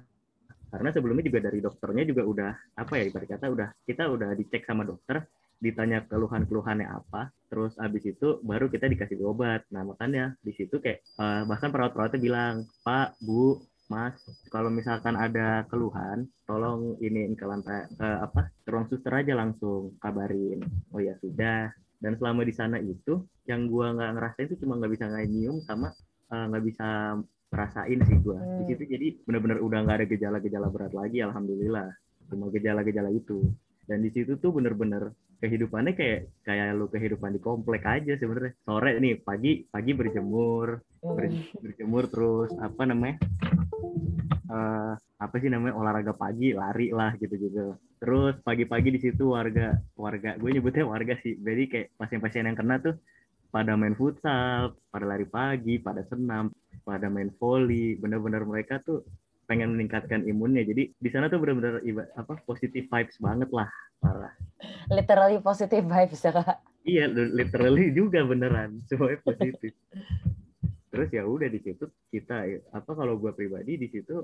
[0.67, 4.67] Karena sebelumnya juga dari dokternya juga udah apa ya ibarat kata udah kita udah dicek
[4.67, 5.25] sama dokter,
[5.57, 9.65] ditanya keluhan-keluhannya apa, terus abis itu baru kita dikasih obat.
[9.73, 14.19] Nah makanya di situ kayak eh, bahkan perawat-perawatnya bilang, Pak, Bu, Mas,
[14.51, 19.95] kalau misalkan ada keluhan, tolong ini ke lantai ke apa ke ruang suster aja langsung
[20.03, 20.59] kabarin.
[20.91, 21.71] Oh ya sudah.
[21.97, 25.95] Dan selama di sana itu, yang gua nggak ngerasain itu cuma nggak bisa nyium sama
[26.29, 26.87] eh, nggak bisa
[27.47, 28.43] merasain sih gua.
[28.43, 28.67] Di Hmm.
[28.75, 31.87] situ jadi benar-benar udah nggak ada gejala-gejala berat lagi, alhamdulillah.
[32.27, 33.39] Cuma gejala-gejala itu.
[33.87, 38.53] Dan di situ tuh bener-bener kehidupannya kayak kayak lu kehidupan di komplek aja sebenarnya.
[38.65, 41.13] Sore nih, pagi pagi berjemur, Hmm.
[41.13, 43.21] ber- berjemur terus apa namanya
[44.47, 50.37] eh apa sih namanya olahraga pagi lari lah gitu-gitu terus pagi-pagi di situ warga warga
[50.37, 52.95] gue nyebutnya warga sih jadi kayak pasien-pasien yang kena tuh
[53.49, 56.53] pada main futsal pada lari pagi pada senam
[56.85, 59.03] pada main volley bener-bener mereka tuh
[59.47, 63.67] pengen meningkatkan imunnya jadi di sana tuh bener-bener iba- apa positif vibes banget lah
[64.03, 64.33] parah
[64.87, 66.57] Literally positive vibes ya kak.
[66.87, 69.75] Iya, li- literally juga beneran, semuanya positif.
[70.87, 74.23] Terus ya udah di situ kita apa kalau gua pribadi di situ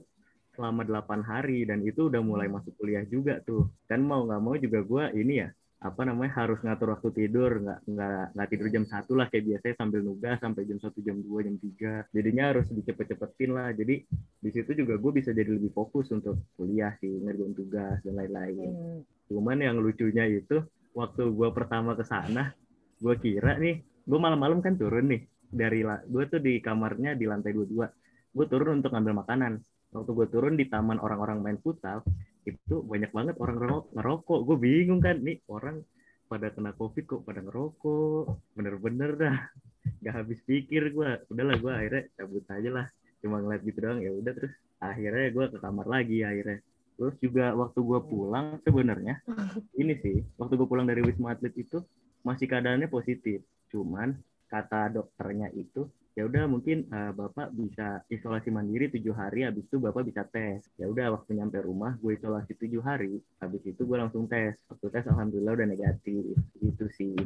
[0.56, 3.68] selama 8 hari dan itu udah mulai masuk kuliah juga tuh.
[3.92, 5.50] Kan mau nggak mau juga gua ini ya
[5.84, 9.76] apa namanya harus ngatur waktu tidur nggak nggak nggak tidur jam satu lah kayak biasanya
[9.76, 14.00] sambil nugas sampai jam satu jam 2 jam 3 jadinya harus dicepet-cepetin lah jadi
[14.40, 18.64] di situ juga gue bisa jadi lebih fokus untuk kuliah sih ngerjain tugas dan lain-lain
[18.64, 19.04] Hmm.
[19.30, 20.62] Cuman yang lucunya itu
[20.94, 22.52] waktu gue pertama ke sana,
[23.00, 27.56] gue kira nih, gue malam-malam kan turun nih dari gue tuh di kamarnya di lantai
[27.56, 28.34] 22.
[28.34, 29.62] Gue turun untuk ngambil makanan.
[29.94, 32.02] Waktu gue turun di taman orang-orang main futsal,
[32.44, 34.40] itu banyak banget orang ngerokok.
[34.44, 35.82] Gue bingung kan nih orang
[36.28, 38.56] pada kena covid kok pada ngerokok.
[38.56, 39.38] Bener-bener dah.
[40.02, 42.88] Nggak habis pikir gue udahlah gue akhirnya cabut aja lah.
[43.24, 44.54] Cuma ngeliat gitu doang ya udah terus
[44.84, 46.60] akhirnya gue ke kamar lagi akhirnya.
[46.94, 49.16] Terus juga waktu gue pulang sebenarnya
[49.82, 51.80] ini sih waktu gue pulang dari wisma atlet itu
[52.24, 53.44] masih keadaannya positif.
[53.72, 54.16] Cuman
[54.52, 59.82] kata dokternya itu ya udah mungkin uh, bapak bisa isolasi mandiri tujuh hari habis itu
[59.82, 60.62] bapak bisa tes.
[60.78, 63.18] Ya udah waktu nyampe rumah gue isolasi tujuh hari.
[63.42, 64.54] Habis itu gue langsung tes.
[64.70, 66.38] Waktu tes alhamdulillah udah negatif.
[66.62, 67.18] Gitu sih.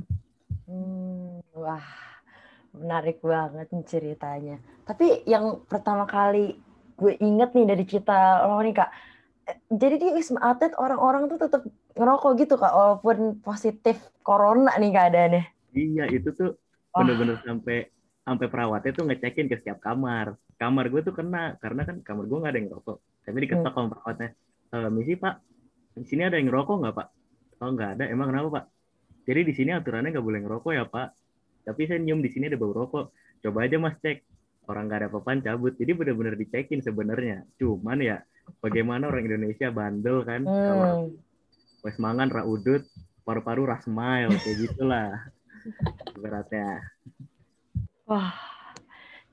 [0.67, 1.83] Hmm, wah
[2.71, 4.63] menarik banget ceritanya.
[4.87, 6.55] Tapi yang pertama kali
[6.95, 8.91] gue inget nih dari cerita lo nih kak.
[9.47, 14.91] Eh, jadi di wisma atlet orang-orang tuh tetap ngerokok gitu kak walaupun positif corona nih
[14.95, 15.43] keadaannya.
[15.75, 16.55] Iya itu tuh
[16.95, 17.91] bener-bener sampai
[18.27, 20.35] sampai perawatnya tuh ngecekin ke setiap kamar.
[20.59, 22.99] Kamar gue tuh kena karena kan kamar gue nggak ada yang rokok.
[23.23, 23.77] Tapi diketok hmm.
[23.79, 24.29] sama perawatnya.
[24.67, 25.35] E, misi pak,
[25.95, 27.07] di sini ada yang ngerokok nggak pak?
[27.63, 28.03] Oh nggak ada.
[28.11, 28.63] Emang kenapa pak?
[29.23, 31.09] Jadi di sini aturannya nggak boleh ngerokok ya pak.
[31.63, 33.15] Tapi saya nyium di sini ada bau rokok.
[33.39, 34.27] Coba aja mas cek.
[34.67, 35.79] Orang nggak ada apa-apaan cabut.
[35.79, 37.47] Jadi benar-benar dicekin sebenarnya.
[37.55, 38.19] Cuman ya
[38.59, 40.43] bagaimana orang Indonesia bandel kan?
[40.43, 40.51] Hmm.
[40.67, 40.91] Kalau
[41.87, 42.83] wes mangan raudut,
[43.23, 45.15] paru-paru rasmail kayak gitulah.
[46.19, 46.83] Beratnya.
[48.07, 48.31] Wah,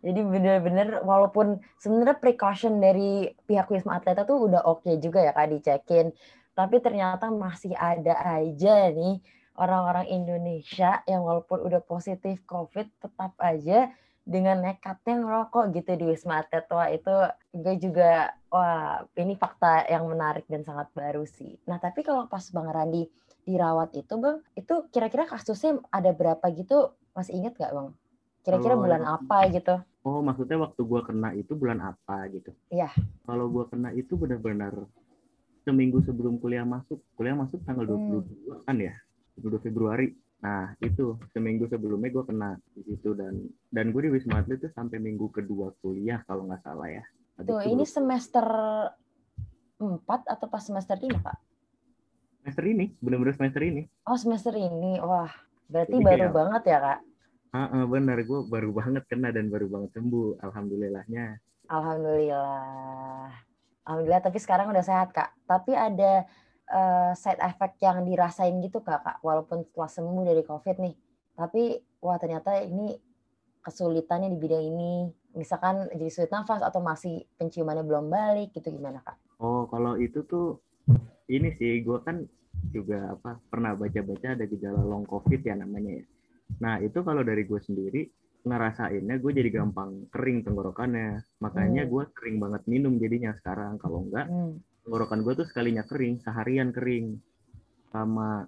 [0.02, 5.30] jadi bener-bener walaupun sebenarnya precaution dari pihak Wisma Atlet itu udah oke okay juga ya
[5.30, 6.06] kak dicekin,
[6.58, 9.22] tapi ternyata masih ada aja nih
[9.54, 13.94] orang-orang Indonesia yang walaupun udah positif COVID tetap aja
[14.26, 16.66] dengan nekatnya ngerokok gitu di Wisma Atlet.
[16.74, 17.14] Wah itu
[17.54, 21.54] gue juga, wah ini fakta yang menarik dan sangat baru sih.
[21.70, 23.06] Nah tapi kalau pas Bang Randi
[23.46, 27.94] dirawat itu Bang, itu kira-kira kasusnya ada berapa gitu, masih inget gak Bang?
[28.44, 29.74] Kira-kira bulan apa gitu?
[30.04, 32.52] Oh, maksudnya waktu gua kena itu bulan apa gitu?
[32.68, 32.92] Iya.
[33.24, 34.84] Kalau gua kena itu benar-benar
[35.64, 37.00] seminggu sebelum kuliah masuk.
[37.16, 38.20] Kuliah masuk tanggal hmm.
[38.60, 38.94] 22 kan ya?
[39.40, 40.12] 22 Februari.
[40.44, 44.68] Nah, itu seminggu sebelumnya gue kena di situ dan dan gue di Wisma Atlet itu
[44.76, 47.00] sampai minggu kedua kuliah kalau nggak salah ya.
[47.40, 48.44] Habis Tuh, ini semester
[49.80, 51.38] 4 atau pas semester 5, Pak?
[52.44, 53.82] Semester ini, benar-benar semester ini.
[54.04, 55.00] Oh, semester ini.
[55.00, 55.32] Wah,
[55.66, 57.00] berarti Jadi baru kayak, banget ya, Kak?
[57.54, 60.42] Uh, uh, benar, gue baru banget kena dan baru banget sembuh.
[60.42, 61.38] Alhamdulillahnya.
[61.70, 63.30] Alhamdulillah.
[63.86, 65.38] Alhamdulillah, tapi sekarang udah sehat, Kak.
[65.46, 66.26] Tapi ada
[66.66, 70.94] uh, side effect yang dirasain gitu, Kak, Kak, walaupun setelah sembuh dari COVID nih.
[71.38, 71.62] Tapi,
[72.02, 72.98] wah ternyata ini
[73.62, 74.92] kesulitannya di bidang ini.
[75.38, 79.14] Misalkan jadi sulit nafas atau masih penciumannya belum balik, gitu gimana, Kak?
[79.38, 80.58] Oh, kalau itu tuh,
[81.30, 82.26] ini sih, gue kan
[82.74, 86.04] juga apa pernah baca-baca ada gejala long COVID ya namanya ya
[86.60, 88.02] Nah, itu kalau dari gue sendiri,
[88.44, 91.24] ngerasainnya gue jadi gampang kering tenggorokannya.
[91.40, 91.90] Makanya hmm.
[91.90, 93.80] gue kering banget minum jadinya sekarang.
[93.80, 94.84] Kalau enggak, hmm.
[94.86, 97.18] tenggorokan gue tuh sekalinya kering, seharian kering.
[97.90, 98.44] Sama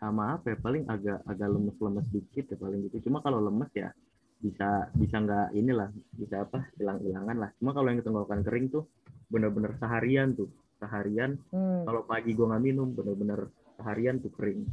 [0.00, 3.10] sama apa ya, paling agak agak lemes-lemes dikit ya paling gitu.
[3.10, 3.92] Cuma kalau lemes ya
[4.40, 8.88] bisa bisa nggak inilah bisa apa hilang-hilangan lah cuma kalau yang tenggorokan kering tuh
[9.28, 10.48] bener-bener seharian tuh
[10.80, 11.84] seharian hmm.
[11.84, 14.64] kalau pagi gue nggak minum bener-bener seharian tuh kering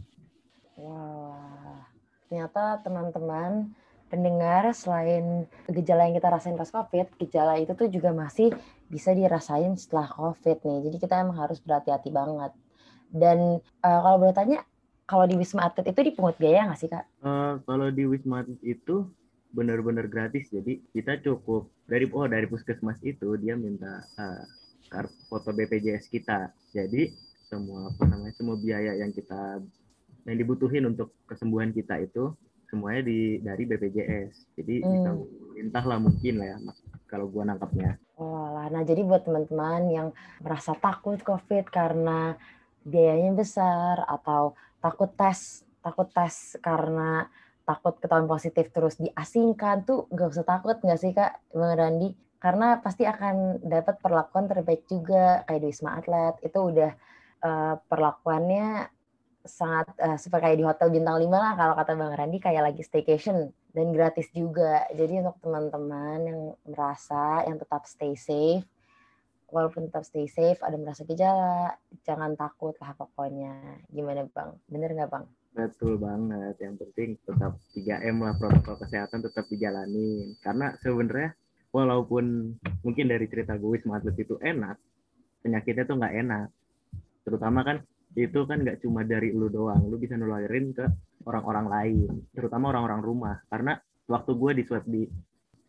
[0.80, 1.84] wah
[2.28, 3.72] ternyata teman-teman
[4.08, 8.56] pendengar selain gejala yang kita rasain pas COVID, gejala itu tuh juga masih
[8.88, 10.80] bisa dirasain setelah COVID nih.
[10.92, 12.52] Jadi kita emang harus berhati-hati banget.
[13.12, 14.60] Dan uh, kalau boleh tanya,
[15.08, 17.08] kalau di Wisma Atlet itu dipungut biaya nggak sih kak?
[17.24, 19.08] Uh, kalau di Wisma Atlet itu
[19.52, 20.52] benar-benar gratis.
[20.52, 24.44] Jadi kita cukup dari oh dari puskesmas itu dia minta uh,
[25.28, 26.52] foto BPJS kita.
[26.72, 27.12] Jadi
[27.48, 29.63] semua apa namanya semua biaya yang kita
[30.28, 32.36] yang dibutuhin untuk kesembuhan kita itu
[32.68, 34.60] semuanya di dari BPJS.
[34.60, 34.92] Jadi hmm.
[34.92, 35.10] bisa
[35.56, 36.58] minta lah mungkin lah ya
[37.08, 37.96] kalau gua nangkapnya.
[38.20, 40.08] Oh lah, nah jadi buat teman-teman yang
[40.44, 42.36] merasa takut COVID karena
[42.84, 47.32] biayanya besar atau takut tes, takut tes karena
[47.68, 52.16] takut ketahuan positif terus diasingkan tuh gak usah takut nggak sih kak Bang Randi?
[52.38, 56.92] Karena pasti akan dapat perlakuan terbaik juga kayak di Wisma Atlet itu udah
[57.44, 58.96] uh, perlakuannya
[59.47, 62.83] sangat uh, seperti kayak di hotel bintang 5 lah kalau kata Bang Randi kayak lagi
[62.83, 64.86] staycation dan gratis juga.
[64.93, 68.67] Jadi untuk teman-teman yang merasa yang tetap stay safe
[69.47, 71.71] walaupun tetap stay safe ada merasa gejala
[72.03, 73.83] jangan takut lah pokoknya.
[73.89, 74.60] Gimana Bang?
[74.67, 75.25] Bener nggak Bang?
[75.57, 76.53] Betul banget.
[76.62, 80.38] Yang penting tetap 3M lah protokol kesehatan tetap dijalani.
[80.43, 81.33] Karena sebenarnya
[81.73, 82.53] walaupun
[82.86, 84.77] mungkin dari cerita gue Atlet itu enak,
[85.41, 86.47] penyakitnya tuh nggak enak.
[87.25, 87.77] Terutama kan
[88.15, 90.86] itu kan nggak cuma dari lu doang lu bisa nularin ke
[91.28, 93.36] orang-orang lain terutama orang-orang rumah.
[93.52, 93.76] Karena
[94.08, 95.04] waktu gue di swab di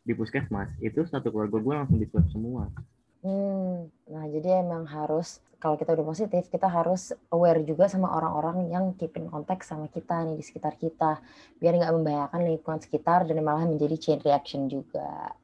[0.06, 2.70] di puskesmas itu satu keluarga gue langsung di swab semua.
[3.18, 8.70] Hmm, nah jadi emang harus kalau kita udah positif, kita harus aware juga sama orang-orang
[8.70, 11.18] yang keep in contact sama kita nih di sekitar kita,
[11.58, 15.34] biar nggak membahayakan lingkungan sekitar dan malah menjadi chain reaction juga.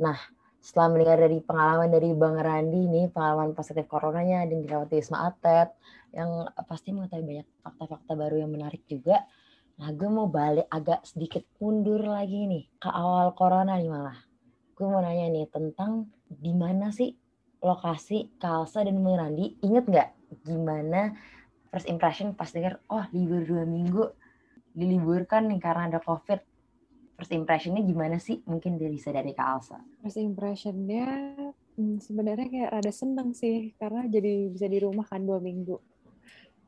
[0.00, 0.16] Nah,
[0.58, 5.30] setelah mendengar dari pengalaman dari Bang Randi nih, pengalaman positif coronanya dan dirawat di Wisma
[5.30, 5.70] Atlet,
[6.12, 9.22] yang pasti mengetahui banyak fakta-fakta baru yang menarik juga.
[9.78, 14.18] Nah, gue mau balik agak sedikit mundur lagi nih ke awal corona nih malah.
[14.74, 17.14] Gue mau nanya nih tentang di mana sih
[17.62, 20.08] lokasi Kalsa dan Mirandi inget nggak
[20.46, 21.16] gimana
[21.72, 24.04] first impression pas denger oh libur dua minggu
[24.76, 26.38] diliburkan nih karena ada covid
[27.18, 28.38] first impressionnya gimana sih?
[28.46, 31.34] Mungkin dari bisa dari Kalsa first impressionnya
[31.74, 35.74] hmm, sebenarnya kayak rada seneng sih karena jadi bisa di rumah kan dua minggu.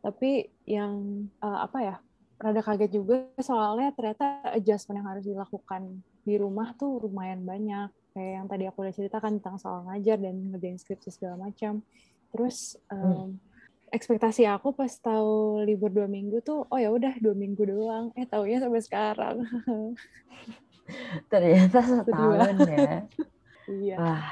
[0.03, 1.97] Tapi yang uh, apa ya
[2.41, 7.93] rada kaget juga soalnya ternyata adjustment yang harus dilakukan di rumah tuh lumayan banyak.
[8.11, 11.85] Kayak yang tadi aku udah ceritakan tentang soal ngajar dan ngerjain skripsi segala macam.
[12.35, 13.31] Terus um, hmm.
[13.91, 18.15] Ekspektasi aku pas tahu libur dua minggu tuh oh ya udah dua minggu doang.
[18.15, 19.37] Eh taunya sampai sekarang.
[21.31, 22.99] Ternyata setahun ya.
[23.71, 24.03] Iya.
[24.03, 24.27] Wah.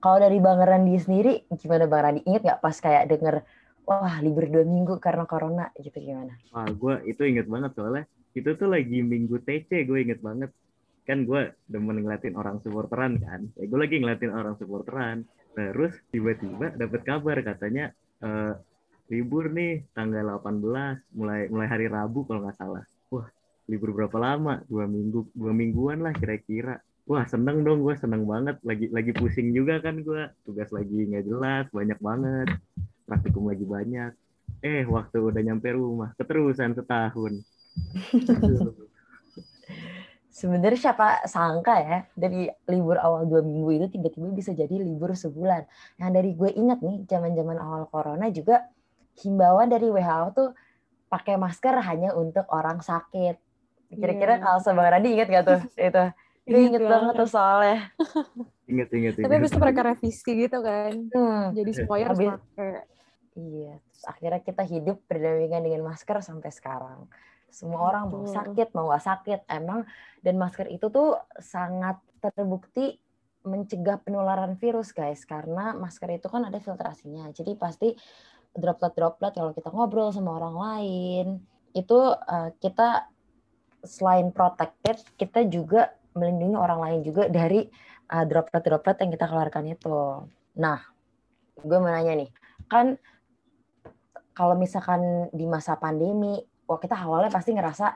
[0.00, 2.24] kalau dari Bang Randi sendiri gimana Bang Randi?
[2.24, 3.44] Inget nggak pas kayak denger
[3.84, 6.32] wah libur dua minggu karena corona gitu gimana?
[6.56, 10.48] Wah gue itu inget banget soalnya itu tuh lagi minggu TC gue inget banget.
[11.04, 13.52] Kan gue demen ngeliatin orang supporteran kan.
[13.60, 15.28] Ya gue lagi ngeliatin orang supporteran.
[15.52, 18.54] Terus tiba-tiba dapat kabar katanya uh,
[19.08, 22.84] libur nih tanggal 18 mulai mulai hari Rabu kalau nggak salah.
[23.08, 23.28] Wah
[23.68, 24.60] libur berapa lama?
[24.68, 26.80] Dua minggu dua mingguan lah kira-kira.
[27.08, 28.60] Wah seneng dong gue seneng banget.
[28.60, 32.48] Lagi lagi pusing juga kan gue tugas lagi nggak jelas banyak banget.
[33.08, 34.12] Praktikum lagi banyak.
[34.60, 37.40] Eh waktu udah nyampe rumah keterusan setahun
[40.38, 45.66] Sebenarnya siapa sangka ya dari libur awal dua minggu itu tiba-tiba bisa jadi libur sebulan.
[45.98, 48.70] Yang dari gue ingat nih zaman-zaman awal corona juga
[49.18, 50.50] himbauan dari WHO tuh
[51.10, 53.34] pakai masker hanya untuk orang sakit.
[53.90, 54.42] Kira-kira yeah.
[54.46, 56.04] kalau sama Radi ingat gak tuh itu?
[56.46, 57.90] Gue inget banget tuh soalnya.
[58.70, 59.24] inget, inget, inget.
[59.26, 60.92] Tapi habis itu mereka revisi gitu kan.
[61.10, 61.50] Hmm.
[61.50, 62.70] Jadi semuanya harus pakai.
[63.38, 67.10] Iya, terus akhirnya kita hidup berdampingan dengan masker sampai sekarang
[67.48, 69.40] semua orang mau sakit mau nggak sakit.
[69.48, 69.84] Emang
[70.20, 72.98] dan masker itu tuh sangat terbukti
[73.46, 75.24] mencegah penularan virus guys.
[75.24, 77.28] Karena masker itu kan ada filtrasinya.
[77.32, 77.88] Jadi pasti
[78.56, 81.26] droplet-droplet kalau kita ngobrol sama orang lain
[81.76, 83.06] itu uh, kita
[83.86, 87.62] selain protected kita juga melindungi orang lain juga dari
[88.10, 90.26] uh, droplet-droplet yang kita keluarkan itu.
[90.58, 90.80] Nah
[91.58, 92.30] gue mau nanya nih.
[92.66, 92.98] Kan
[94.34, 97.86] kalau misalkan di masa pandemi wah kita awalnya pasti ngerasa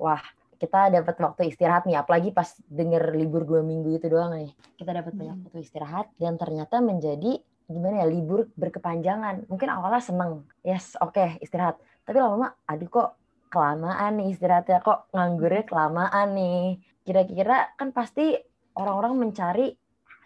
[0.00, 0.22] wah
[0.60, 4.52] kita dapat waktu istirahat nih apalagi pas denger libur dua minggu itu doang nih.
[4.76, 5.44] Kita dapat banyak hmm.
[5.48, 9.48] waktu istirahat dan ternyata menjadi gimana ya libur berkepanjangan.
[9.48, 11.80] Mungkin awalnya seneng yes oke okay, istirahat.
[12.04, 13.08] Tapi lama-lama aduh kok
[13.48, 16.64] kelamaan nih istirahatnya kok nganggurnya kelamaan nih.
[17.08, 18.36] Kira-kira kan pasti
[18.76, 19.72] orang-orang mencari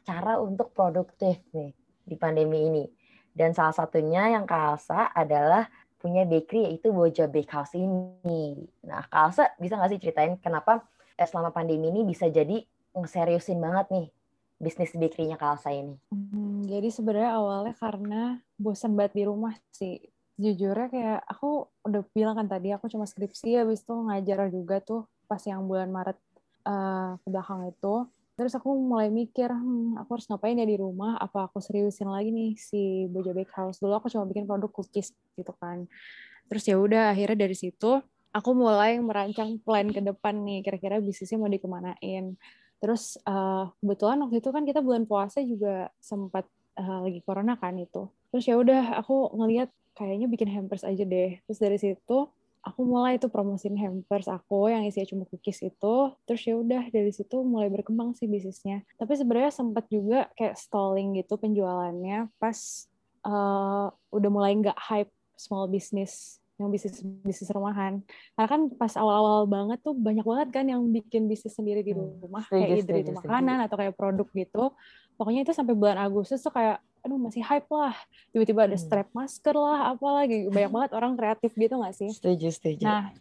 [0.02, 1.70] cara untuk produktif nih
[2.02, 2.84] di pandemi ini.
[3.34, 5.66] Dan salah satunya yang kalsa adalah
[6.04, 8.68] punya bakery yaitu Boja Bakehouse ini.
[8.84, 10.84] Nah, Kak bisa nggak sih ceritain kenapa
[11.16, 12.60] eh, selama pandemi ini bisa jadi
[12.92, 14.06] ngeseriusin banget nih
[14.60, 15.96] bisnis bakery-nya Kak Alsa ini?
[16.12, 18.22] Hmm, jadi sebenarnya awalnya karena
[18.60, 20.04] bosan banget di rumah sih.
[20.36, 25.06] Jujurnya kayak aku udah bilang kan tadi aku cuma skripsi habis itu ngajar juga tuh
[25.30, 26.18] pas yang bulan Maret
[26.66, 27.94] uh, ke belakang itu
[28.34, 31.18] terus aku mulai mikir hmm, aku harus ngapain ya di rumah?
[31.18, 35.14] Apa aku seriusin lagi nih si Boja Bake House dulu aku cuma bikin produk cookies
[35.38, 35.86] gitu kan.
[36.50, 38.02] Terus ya udah akhirnya dari situ
[38.34, 42.34] aku mulai merancang plan ke depan nih kira-kira bisnisnya mau dikemanain.
[42.82, 46.44] Terus uh, kebetulan waktu itu kan kita bulan puasa juga sempat
[46.76, 48.10] uh, lagi corona kan itu.
[48.34, 51.38] Terus ya udah aku ngelihat kayaknya bikin hampers aja deh.
[51.46, 52.28] Terus dari situ
[52.64, 57.12] aku mulai tuh promosiin hampers aku yang isinya cuma cookies itu terus ya udah dari
[57.12, 58.82] situ mulai berkembang sih bisnisnya.
[58.96, 62.88] Tapi sebenarnya sempat juga kayak stalling gitu penjualannya pas
[63.28, 68.00] uh, udah mulai nggak hype small business yang bisnis bisnis rumahan.
[68.38, 72.24] Karena kan pas awal-awal banget tuh banyak banget kan yang bikin bisnis sendiri di hmm,
[72.24, 74.72] rumah hmm, kayak either itu makanan atau kayak produk gitu.
[75.20, 77.94] Pokoknya itu sampai bulan Agustus tuh kayak aduh masih hype lah.
[78.32, 78.84] Tiba-tiba ada hmm.
[78.88, 82.08] strap masker lah apalagi banyak banget orang kreatif gitu gak sih?
[82.08, 82.84] Setuju setuju.
[82.88, 83.12] Nah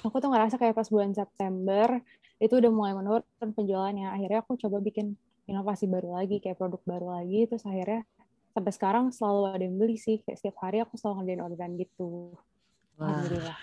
[0.00, 2.00] aku tuh ngerasa kayak pas bulan September
[2.40, 4.08] itu udah mulai menurun penjualannya.
[4.08, 7.44] Akhirnya aku coba bikin inovasi baru lagi kayak produk baru lagi.
[7.44, 8.08] Terus akhirnya
[8.56, 10.24] sampai sekarang selalu ada yang beli sih.
[10.24, 12.32] Kayak setiap hari aku selalu ngerjain organ gitu.
[12.96, 13.20] Wah.
[13.20, 13.58] Alhamdulillah.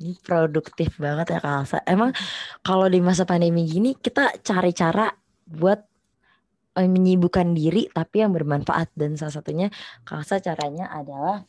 [0.00, 1.78] Ini produktif banget ya Kak Alsa.
[1.84, 2.10] Emang
[2.64, 5.12] kalau di masa pandemi gini kita cari cara
[5.44, 5.89] buat
[6.86, 8.94] menyibukkan diri tapi yang bermanfaat.
[8.96, 9.68] Dan salah satunya
[10.06, 11.44] Kalsa caranya adalah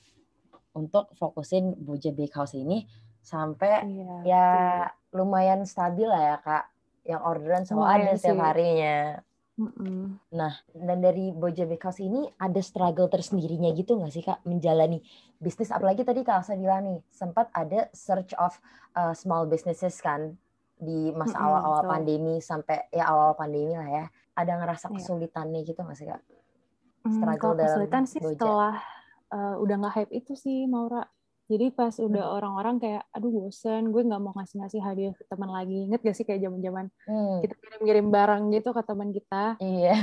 [0.75, 2.87] untuk fokusin Boja Bakehouse ini
[3.21, 5.21] sampai Iya, ya betul.
[5.21, 6.65] lumayan stabil lah ya kak.
[7.01, 8.97] Yang orderan selalu Lumayan ada setiap harinya.
[9.61, 10.17] Mm-mm.
[10.73, 15.03] dan dari Boja Bakehouse ini ada struggle tersendirinya gitu nggak sih kak menjalani
[15.37, 15.69] bisnis?
[15.69, 18.57] Apalagi tadi kak Elsa bilang nih sempat ada search of
[18.97, 20.33] uh, small businesses kan
[20.81, 24.95] di masa awal-awal pandemi sampai ya awal pandemi lah ya ada ngerasa Iya.
[24.97, 26.21] kesulitannya gitu nggak sih kak
[27.01, 28.75] Hmm, struggle kalau dalam kesulitan sih setelah
[29.31, 31.01] eh, udah nggak hype itu sih Maura.
[31.49, 32.35] Jadi pas udah Hmm.
[32.37, 35.83] orang-orang kayak, aduh bosen, gue nggak mau ngasih-ngasih hadiah ke teman lagi.
[35.83, 39.55] Ingat gak sih kayak zaman-zaman Hmm, kita kirim-kirim barang gitu ke teman kita.
[39.57, 39.95] iya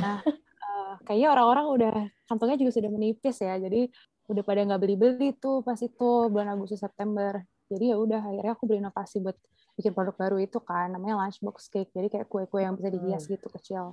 [0.58, 1.94] Eh, kayaknya orang-orang udah
[2.26, 3.56] kantongnya juga sudah menipis ya.
[3.56, 3.88] Jadi
[4.28, 7.40] udah pada nggak beli-beli tuh pas itu bulan Agustus September.
[7.68, 9.36] Jadi ya udah akhirnya aku berinovasi buat
[9.76, 11.92] bikin produk baru itu kan namanya lunchbox cake.
[11.94, 13.32] Jadi kayak kue-kue yang bisa dihias Hmm.
[13.36, 13.84] gitu kecil.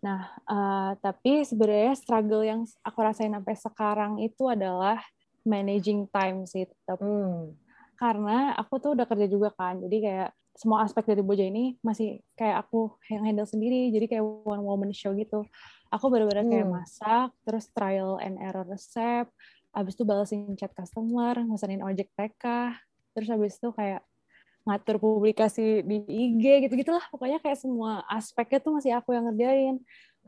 [0.00, 4.96] Nah, eh, tapi sebenarnya struggle yang aku rasain sampai sekarang itu adalah
[5.44, 7.00] managing time sih tetap.
[7.00, 7.52] Hmm,
[8.00, 9.76] Karena aku tuh udah kerja juga kan.
[9.80, 13.92] Jadi kayak semua aspek dari Boja ini masih kayak aku yang handle sendiri.
[13.92, 15.44] Jadi kayak one woman show gitu.
[15.92, 16.72] Aku benar-benar kayak Hmm.
[16.80, 19.26] masak, terus trial and error resep,
[19.74, 22.44] habis itu balesin chat customer, mesenin ojek TK,
[23.14, 24.00] terus habis itu kayak
[24.64, 27.02] ngatur publikasi di IG gitu-gitulah.
[27.08, 29.76] Pokoknya kayak semua aspeknya tuh masih aku yang ngerjain.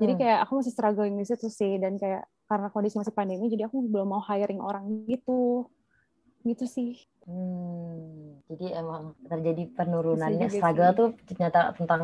[0.00, 0.20] Jadi Hmm.
[0.20, 3.84] kayak aku masih struggling di situ sih dan kayak karena kondisi masih pandemi jadi aku
[3.88, 5.68] belum mau hiring orang gitu.
[6.42, 6.98] Gitu sih.
[7.22, 10.98] Hmm, jadi emang terjadi penurunannya juga struggle sih.
[10.98, 12.02] tuh ternyata tentang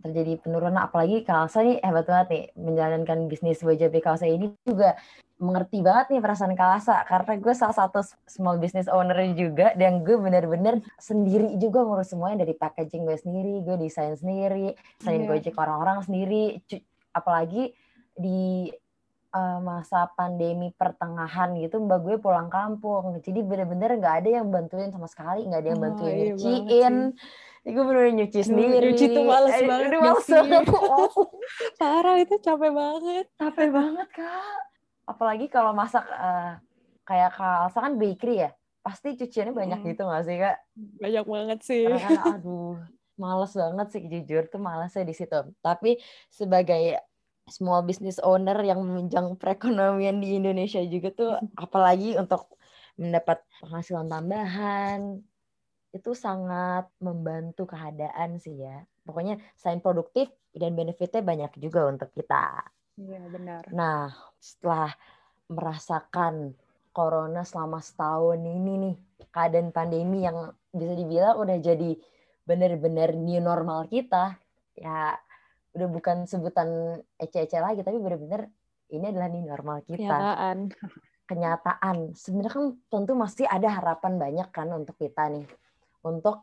[0.00, 4.96] terjadi penurunan apalagi Kalsa nih hebat banget nih menjalankan bisnis Boja Kalsa ini juga
[5.40, 10.14] mengerti banget nih perasaan Kalsa karena gue salah satu small business owner juga dan gue
[10.14, 15.28] bener-bener sendiri juga ngurus semuanya dari packaging gue sendiri gue desain sendiri desain Iya.
[15.30, 16.60] Gojek orang-orang sendiri
[17.10, 17.72] apalagi
[18.12, 18.68] di
[19.30, 23.16] uh, masa pandemi pertengahan gitu mbak gue pulang kampung.
[23.18, 26.94] Jadi bener-bener nggak ada yang bantuin sama sekali nggak ada yang Oh, bantuin banget nyuciin
[27.60, 28.86] Jadi gue bener-bener nyuci Aduh, sendiri.
[28.86, 30.26] nyuci tuh males Eh, banget gak males.
[30.26, 30.64] Banget
[31.00, 31.28] Oh,
[31.76, 33.24] Parah itu capek banget.
[33.34, 34.58] capek banget kak
[35.12, 36.50] apalagi kalau masak eh,
[37.08, 38.50] kayak kak Alsa kan bakery ya
[38.86, 39.88] pasti cuciannya banyak Mm.
[39.92, 40.56] gitu nggak sih kak
[41.02, 41.84] Banyak banget sih.
[41.84, 42.76] karena kan aduh
[43.22, 45.36] males banget sih jujur tuh malesnya di situ
[45.66, 45.88] tapi
[46.38, 46.82] sebagai
[47.56, 51.30] small business owner yang menunjang perekonomian di Indonesia juga tuh
[51.64, 52.40] apalagi untuk
[53.00, 55.00] mendapat penghasilan tambahan
[55.96, 62.36] itu sangat membantu keadaan sih ya pokoknya selain produktif dan benefitnya banyak juga untuk kita
[63.00, 63.62] Iya benar.
[63.72, 64.90] Nah, setelah
[65.52, 66.56] merasakan
[66.90, 68.96] corona selama setahun ini nih,
[69.30, 71.94] keadaan pandemi yang bisa dibilang udah jadi
[72.48, 74.34] benar-benar new normal kita,
[74.74, 75.14] ya
[75.76, 78.50] udah bukan sebutan ece-ece lagi, tapi benar-benar
[78.90, 80.02] ini adalah new normal kita.
[80.02, 80.58] Kenyataan.
[81.30, 81.96] Kenyataan.
[82.18, 85.46] Sebenarnya kan tentu masih ada harapan banyak kan untuk kita nih,
[86.02, 86.42] untuk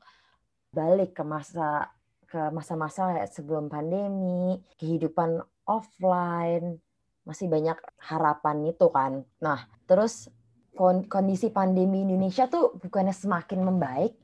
[0.72, 1.92] balik ke masa
[2.28, 6.80] ke masa-masa sebelum pandemi, kehidupan offline,
[7.28, 9.28] masih banyak harapan itu kan.
[9.44, 10.32] Nah, terus
[10.80, 14.16] kon- kondisi pandemi Indonesia tuh bukannya semakin membaik,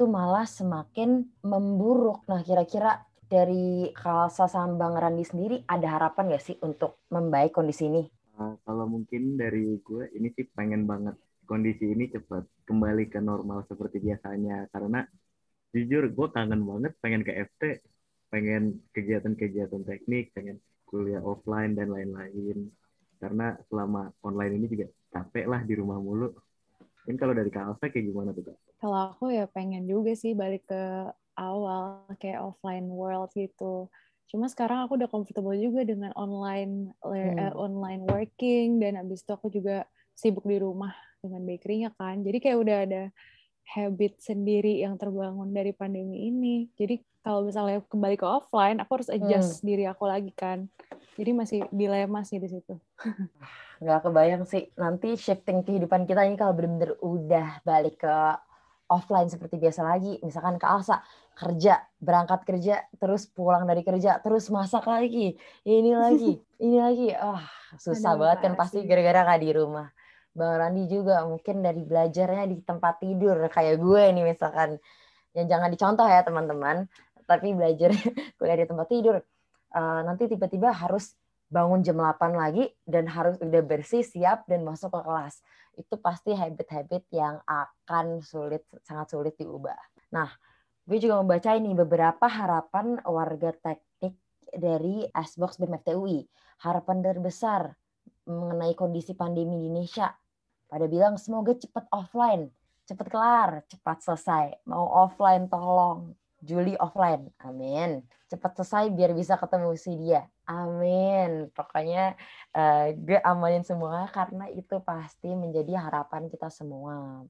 [0.00, 2.24] tuh malah semakin memburuk.
[2.24, 7.92] Nah, kira-kira dari Kalsa sama Bang Randi sendiri ada harapan nggak sih untuk membaik kondisi
[7.92, 8.02] ini?
[8.40, 11.16] Uh, kalau mungkin dari gue ini sih pengen banget
[11.48, 15.06] kondisi ini cepat kembali ke normal seperti biasanya karena
[15.72, 17.62] jujur gue kangen banget pengen ke FT
[18.28, 20.60] pengen kegiatan-kegiatan teknik pengen
[20.96, 22.72] kuliah offline dan lain-lain
[23.20, 26.32] karena selama online ini juga capek lah di rumah mulu
[27.04, 28.58] mungkin kalau dari Kak Alsa kayak gimana tuh Kak?
[28.80, 30.82] Kalau aku ya pengen juga sih balik ke
[31.36, 33.88] awal kayak offline world gitu.
[34.28, 37.56] Cuma sekarang aku udah comfortable juga dengan online eh, Hmm.
[37.56, 39.86] online working dan habis itu aku juga
[40.16, 40.92] sibuk di rumah
[41.24, 42.20] dengan bakery-nya kan.
[42.26, 43.02] Jadi kayak udah ada
[43.74, 46.68] habit sendiri yang terbangun dari pandemi ini.
[46.78, 50.70] Jadi kalau misalnya kembali ke offline, aku harus adjust diri aku lagi kan.
[51.18, 52.78] Jadi masih dilema sih di situ.
[53.82, 54.70] nggak kebayang sih.
[54.78, 58.14] Nanti shifting kehidupan kita ini kalau benar-benar udah balik ke
[58.86, 60.22] offline seperti biasa lagi.
[60.22, 61.02] Misalkan ke Alsa
[61.34, 65.36] kerja berangkat kerja terus pulang dari kerja terus masak lagi
[65.68, 67.10] ini lagi ini lagi.
[67.10, 67.42] Ah
[67.74, 69.90] susah Aduh, banget kan pasti gara-gara nggak di rumah.
[70.30, 74.78] Bang Randi juga mungkin dari belajarnya di tempat tidur kayak gue nih misalkan.
[75.36, 76.88] Yang jangan dicontoh ya teman-teman
[77.26, 77.90] tapi belajar
[78.38, 79.18] kuliah di tempat tidur
[79.76, 81.12] Eh, nanti tiba-tiba harus
[81.52, 85.34] bangun jam 8 lagi dan harus udah bersih, siap dan masuk ke kelas.
[85.76, 89.76] Itu pasti habit-habit yang akan sulit sangat sulit diubah.
[90.16, 90.32] Nah,
[90.88, 94.16] gue juga membaca ini beberapa harapan warga teknik
[94.48, 96.24] dari Sbox BMFTUI.
[96.64, 97.76] Harapan terbesar
[98.24, 100.08] mengenai kondisi pandemi di Indonesia.
[100.66, 102.48] Pada bilang semoga cepat offline,
[102.88, 104.64] cepat kelar, cepat selesai.
[104.66, 106.16] Mau offline tolong,
[106.46, 107.26] Juli offline.
[107.42, 108.06] Amin.
[108.30, 110.22] Cepat selesai biar bisa ketemu si dia.
[110.46, 111.50] Amin.
[111.50, 112.14] Pokoknya
[112.54, 117.26] uh, gue amanin semua karena itu pasti menjadi harapan kita semua.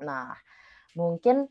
[0.00, 0.32] Nah,
[0.96, 1.44] mungkin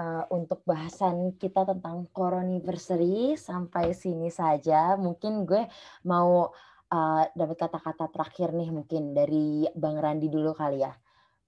[0.00, 4.96] uh, untuk bahasan kita tentang Coroniversary sampai sini saja.
[4.96, 5.68] Mungkin gue
[6.08, 6.48] mau
[6.88, 10.92] uh, dapat kata-kata terakhir nih mungkin dari Bang Randi dulu kali ya.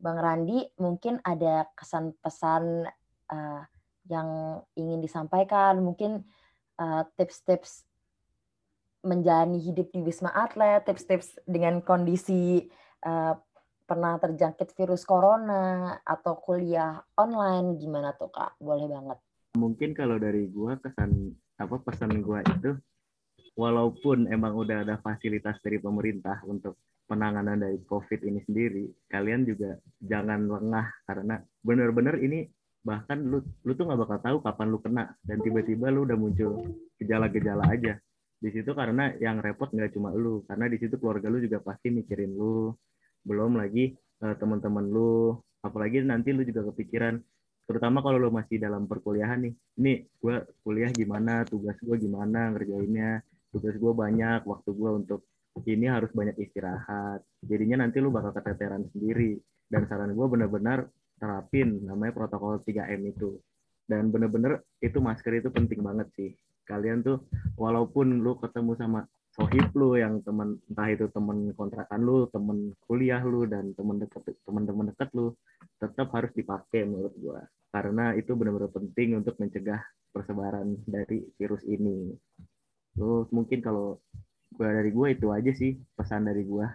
[0.00, 2.88] Bang Randi mungkin ada kesan pesan
[3.28, 3.62] uh,
[4.10, 6.26] yang ingin disampaikan, mungkin
[7.14, 7.84] tips-tips
[9.04, 12.68] menjalani hidup di Wisma Atlet, tips-tips dengan kondisi
[13.04, 13.36] uh,
[13.88, 18.54] pernah terjangkit virus corona atau kuliah online gimana tuh kak?
[18.60, 19.18] Boleh banget.
[19.58, 22.78] Mungkin kalau dari gua kesan apa pesan gua itu
[23.58, 26.78] walaupun emang udah ada fasilitas dari pemerintah untuk
[27.10, 32.46] penanganan dari COVID ini sendiri, kalian juga jangan lengah karena benar-benar ini
[32.80, 35.04] bahkan lu lu tuh nggak bakal tahu kapan lu kena.
[35.24, 36.64] Dan tiba-tiba lu udah muncul
[36.96, 38.00] gejala-gejala aja.
[38.40, 40.40] Di situ karena yang repot nggak cuma lu.
[40.48, 42.72] Karena di situ keluarga lu juga pasti mikirin lu.
[43.20, 43.92] Belum lagi
[44.24, 45.36] uh, teman-teman lu.
[45.60, 47.20] Apalagi nanti lu juga kepikiran.
[47.68, 49.54] Terutama kalau lu masih dalam perkuliahan nih.
[49.76, 51.44] Ini gue kuliah gimana?
[51.44, 53.20] Tugas gue gimana ngerjainnya?
[53.52, 55.20] Tugas gue banyak waktu gue untuk
[55.68, 57.20] ini harus banyak istirahat.
[57.44, 59.36] Jadinya nanti lu bakal keteteran sendiri.
[59.70, 60.90] Dan saran gue bener-bener
[61.20, 63.36] terapin namanya protokol 3M itu.
[63.84, 66.30] Dan bener-bener itu masker itu penting banget sih.
[66.64, 67.26] Kalian tuh
[67.60, 73.22] walaupun lu ketemu sama sohib lu yang teman entah itu teman kontrakan lu teman kuliah
[73.22, 75.34] lu dan teman dekat teman-teman dekat lu
[75.78, 77.40] tetap harus dipakai menurut gua.
[77.70, 79.78] Karena itu benar-benar penting untuk mencegah
[80.10, 82.10] persebaran dari virus ini.
[82.94, 84.02] Terus mungkin kalau
[84.54, 86.70] gua dari gua itu aja sih pesan dari gua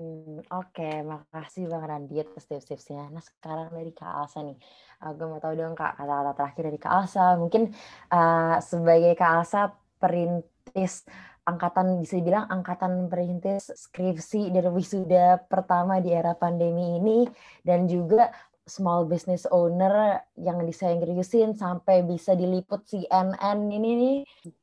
[0.00, 1.04] Hmm, Oke, okay.
[1.04, 3.12] makasih Bang Randi atas tips-tipsnya.
[3.12, 4.56] Nah sekarang dari Kak Alsa nih,
[5.04, 7.36] uh, gue mau tahu dong Kak kata-kata terakhir dari Kak Alsa.
[7.36, 7.68] Mungkin
[8.08, 11.04] uh, sebagai Kak Alsa perintis
[11.44, 17.28] angkatan bisa dibilang angkatan perintis skripsi dan wisuda pertama di era pandemi ini
[17.60, 18.32] dan juga
[18.64, 24.16] small business owner yang diseriusin sampai bisa diliput CNN ini nih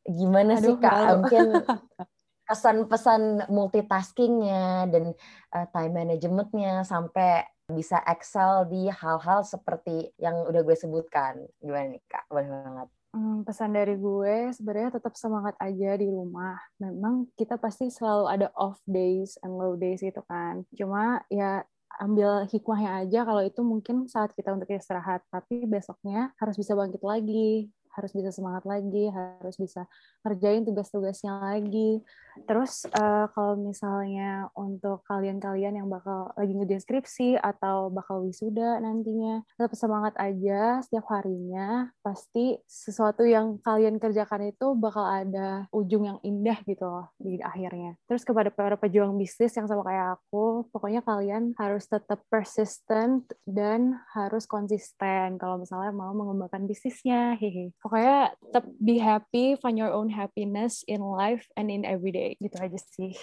[0.07, 1.13] gimana Aduh, sih kak malu.
[1.21, 1.45] mungkin
[2.47, 5.11] pesan-pesan multitaskingnya dan
[5.51, 12.03] uh, time managementnya sampai bisa excel di hal-hal seperti yang udah gue sebutkan gimana nih
[12.07, 12.87] kak boleh banget
[13.17, 16.53] Hmm, pesan dari gue sebenarnya tetap semangat aja di rumah.
[16.77, 20.61] Memang kita pasti selalu ada off days and low days itu kan.
[20.77, 21.65] Cuma ya
[21.97, 27.01] ambil hikmahnya aja kalau itu mungkin saat kita untuk istirahat, tapi besoknya harus bisa bangkit
[27.01, 29.89] lagi, harus bisa semangat lagi, harus bisa
[30.21, 32.05] ngerjain tugas-tugasnya lagi.
[32.45, 39.73] Terus uh, kalau misalnya untuk kalian-kalian yang bakal lagi ngedeskripsi atau bakal wisuda nantinya, tetap
[39.73, 41.89] semangat aja setiap harinya.
[42.03, 47.95] Pasti sesuatu yang kalian kerjakan itu bakal ada ujung yang indah gitu loh di akhirnya.
[48.05, 53.97] Terus kepada para pejuang bisnis yang sama kayak aku, pokoknya kalian harus tetap persistent dan
[54.11, 57.39] harus konsisten kalau misalnya mau mengembangkan bisnisnya.
[57.39, 62.26] Hehe pokoknya tetap be happy, find your own happiness in life and in everyday.
[62.35, 63.15] Gitu aja sih.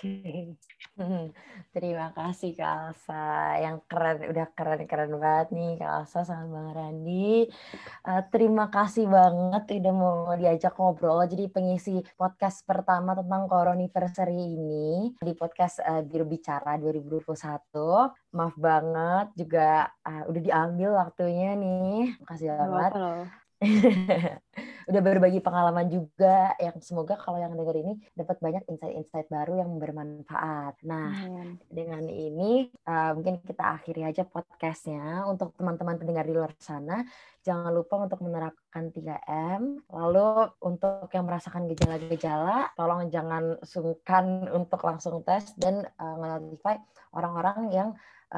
[1.77, 3.61] Terima kasih Kak Alsa.
[3.61, 7.45] Yang keren, udah keren-keren banget nih Kak Alsa sama Bang Randi.
[8.09, 11.21] Uh, terima kasih banget udah mau diajak ngobrol.
[11.29, 17.21] Jadi pengisi podcast pertama tentang Coroniversary ini di podcast uh, Biru Bicara 2021.
[18.33, 22.17] Maaf banget juga uh, udah diambil waktunya nih.
[22.25, 22.93] Makasih banget.
[22.97, 23.44] Halo, halo.
[24.91, 29.71] udah berbagi pengalaman juga yang semoga kalau yang denger ini dapat banyak insight-insight baru yang
[29.81, 30.77] bermanfaat.
[30.85, 31.73] Nah, hmm.
[31.73, 37.01] dengan ini uh, mungkin kita akhiri aja podcastnya untuk teman-teman pendengar di luar sana.
[37.45, 39.89] Jangan lupa untuk menerapkan 3M.
[39.93, 40.29] Lalu
[40.65, 46.77] untuk yang merasakan gejala-gejala, tolong jangan sungkan untuk langsung tes dan uh, notify
[47.13, 47.89] orang-orang yang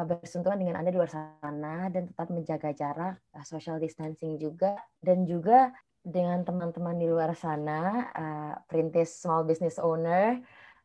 [0.05, 5.25] bersentuhan dengan Anda di luar sana dan tetap menjaga jarak, uh, social distancing juga dan
[5.25, 5.73] juga
[6.05, 10.43] dengan teman-teman di luar sana, uh, perintis small business owner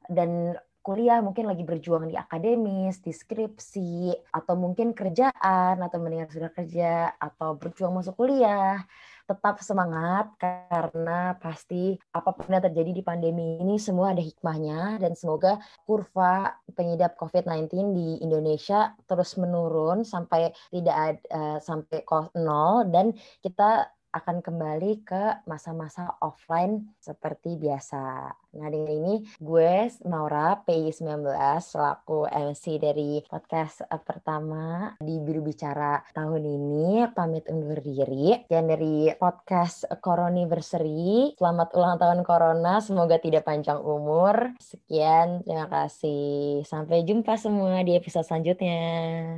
[0.07, 6.49] dan kuliah mungkin lagi berjuang di akademis, di skripsi, atau mungkin kerjaan, atau mendingan sudah
[6.49, 8.81] kerja, atau berjuang masuk kuliah
[9.27, 15.13] tetap semangat karena pasti apa pun yang terjadi di pandemi ini semua ada hikmahnya dan
[15.13, 22.03] semoga kurva penyidap COVID-19 di Indonesia terus menurun sampai tidak ada, uh, sampai
[22.37, 23.13] nol dan
[23.43, 28.35] kita akan kembali ke masa-masa offline seperti biasa.
[28.51, 31.23] Nah, dengan ini gue Maura PI19
[31.63, 38.43] selaku MC dari podcast eh, pertama di Biru Bicara tahun ini pamit undur diri.
[38.51, 44.51] Dan dari podcast Coroniversary, selamat ulang tahun Corona, semoga tidak panjang umur.
[44.59, 46.67] Sekian, terima kasih.
[46.67, 48.83] Sampai jumpa semua di episode selanjutnya.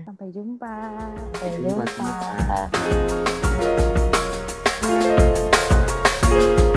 [0.10, 0.76] Sampai jumpa.
[1.38, 1.86] Sampai jumpa.
[1.86, 4.23] Sampai jumpa.
[4.94, 6.73] Música